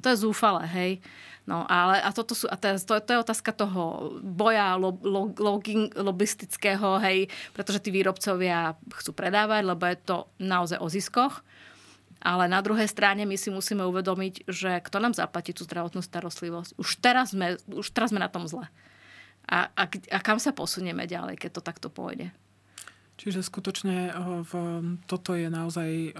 [0.00, 0.92] To je zúfale, hej.
[1.42, 5.34] No, ale a toto sú, a to, to, to je otázka toho boja lo, lo,
[5.34, 11.42] login, lobistického, hej, pretože tí výrobcovia chcú predávať, lebo je to naozaj o ziskoch.
[12.22, 16.78] Ale na druhej strane my si musíme uvedomiť, že kto nám zaplatí tú zdravotnú starostlivosť.
[16.78, 18.70] Už teraz sme, už teraz sme na tom zle.
[19.50, 22.30] A, a, a kam sa posunieme ďalej, keď to takto pôjde?
[23.20, 24.52] Čiže skutočne eh, v,
[25.04, 26.12] toto je naozaj eh,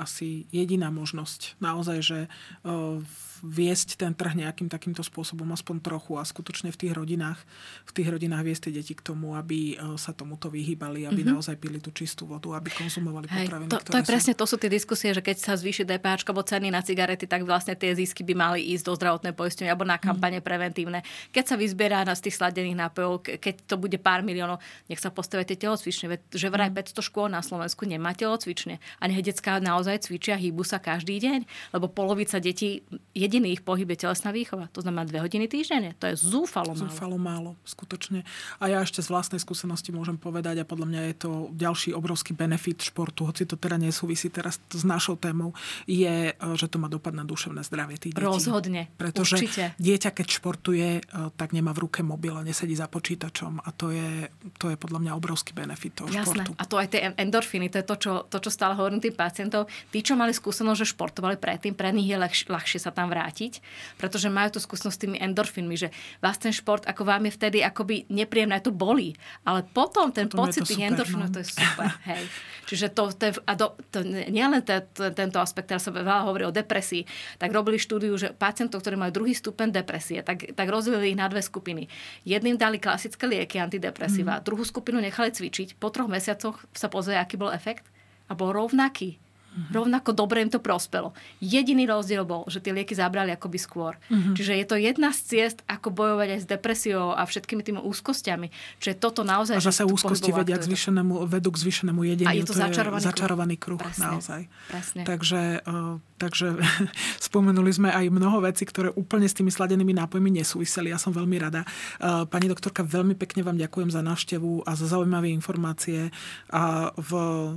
[0.00, 1.60] asi jediná možnosť.
[1.60, 2.96] Naozaj, že eh,
[3.38, 7.38] viesť ten trh nejakým takýmto spôsobom, aspoň trochu a skutočne v tých rodinách,
[7.86, 11.38] v tých rodinách viesť tie deti k tomu, aby sa tomuto vyhýbali, aby mm-hmm.
[11.38, 13.70] naozaj pili tú čistú vodu, aby konzumovali Hej, potraviny.
[13.70, 14.10] To, to je sú...
[14.10, 17.46] presne, to sú tie diskusie, že keď sa zvýši DPH alebo ceny na cigarety, tak
[17.46, 20.02] vlastne tie zisky by mali ísť do zdravotnej poistenia alebo na mhm.
[20.02, 20.44] kampane mm.
[20.44, 21.00] preventívne.
[21.30, 24.58] Keď sa vyzbierá na z tých sladených nápojov, keď to bude pár miliónov,
[24.90, 26.10] nech sa postavia tie telocvične.
[26.38, 27.04] Že vraj 500 mhm.
[27.04, 28.78] škôl na Slovensku nemá telocvične.
[29.02, 31.40] A nech detská naozaj cvičia, hýbu sa každý deň,
[31.74, 34.70] lebo polovica detí, jediný ich pohyb je telesná výchova.
[34.72, 35.98] To znamená dve hodiny týždenne.
[35.98, 36.86] To je zúfalo málo.
[36.86, 38.22] Zúfalo málo, skutočne.
[38.62, 42.36] A ja ešte z vlastnej skúsenosti môžem povedať, a podľa mňa je to ďalší obrovský
[42.36, 45.56] benefit športu, hoci to teda nesúvisí teraz s našou témou,
[45.88, 48.24] je, e, že to má dopad na duševné zdravie tých detí.
[48.24, 48.92] Rozhodne.
[48.94, 49.64] Pretože určite.
[49.80, 51.02] dieťa, keď športuje, e,
[51.34, 53.64] tak nemá v ruke mobil a nesedí za počítačom.
[53.64, 54.28] A to je,
[54.60, 56.08] to je podľa mňa obrovský benefit toho.
[56.34, 56.52] Športu.
[56.58, 59.70] A to aj tie endorfiny, to je to, čo, to, čo stále hovorím tým pacientov.
[59.88, 63.62] Tí, čo mali skúsenosť, že športovali predtým, pre nich je ľahšie, ľahšie sa tam vrátiť,
[63.96, 65.88] pretože majú tú skúsenosť s tými endorfínmi, že
[66.20, 69.16] vás ten šport, ako vám je vtedy akoby nepríjemné, to bolí.
[69.44, 71.34] Ale potom ten potom pocit tých endorfínov, no.
[71.34, 71.90] to je super.
[72.10, 72.24] Hej.
[72.68, 76.28] Čiže to, to, a do, to nie len te, to, tento aspekt, teraz sa veľa
[76.28, 77.08] hovorí o depresii,
[77.40, 81.32] tak robili štúdiu, že pacientov, ktorí majú druhý stupeň depresie, tak, tak rozdelili ich na
[81.32, 81.88] dve skupiny.
[82.28, 84.44] Jedným dali klasické lieky, antidepresíva, mm.
[84.44, 85.80] druhú skupinu nechali cvičiť.
[85.80, 87.86] Po troch mesiacoch sa pozrie, aký bol efekt
[88.26, 89.22] a bol rovnaký.
[89.58, 89.74] Mm-hmm.
[89.74, 91.10] Rovnako dobre im to prospelo.
[91.42, 93.98] Jediný rozdiel bol, že tie lieky zabrali akoby skôr.
[94.06, 94.34] Mm-hmm.
[94.38, 98.54] Čiže je to jedna z ciest, ako bojovať aj s depresiou a všetkými tými úzkostiami.
[98.78, 99.58] Čiže toto naozaj...
[99.58, 102.30] A zase úzkosti vedia k zvyšenému, vedú k zvyšenému jedeniu.
[102.30, 103.80] A je to, to začarovaný, je začarovaný kruh.
[103.82, 104.40] kruh presne, naozaj.
[104.70, 105.02] Presne.
[105.02, 106.46] Takže, uh, takže
[107.28, 110.94] spomenuli sme aj mnoho vecí, ktoré úplne s tými sladenými nápojmi nesúviseli.
[110.94, 111.66] Ja som veľmi rada.
[111.98, 116.14] Uh, pani doktorka, veľmi pekne vám ďakujem za návštevu a za zaujímavé informácie.
[116.54, 117.10] A v,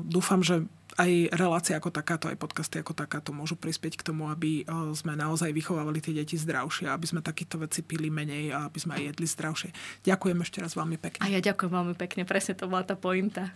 [0.10, 0.66] dúfam, že
[1.02, 4.62] aj relácia ako takáto, aj podcasty ako takáto môžu prispieť k tomu, aby
[4.94, 9.02] sme naozaj vychovávali tie deti zdravšie, aby sme takéto veci pili menej a aby sme
[9.02, 9.70] aj jedli zdravšie.
[10.06, 11.22] Ďakujem ešte raz veľmi pekne.
[11.26, 13.50] A ja ďakujem veľmi pekne, presne to bola tá pointa.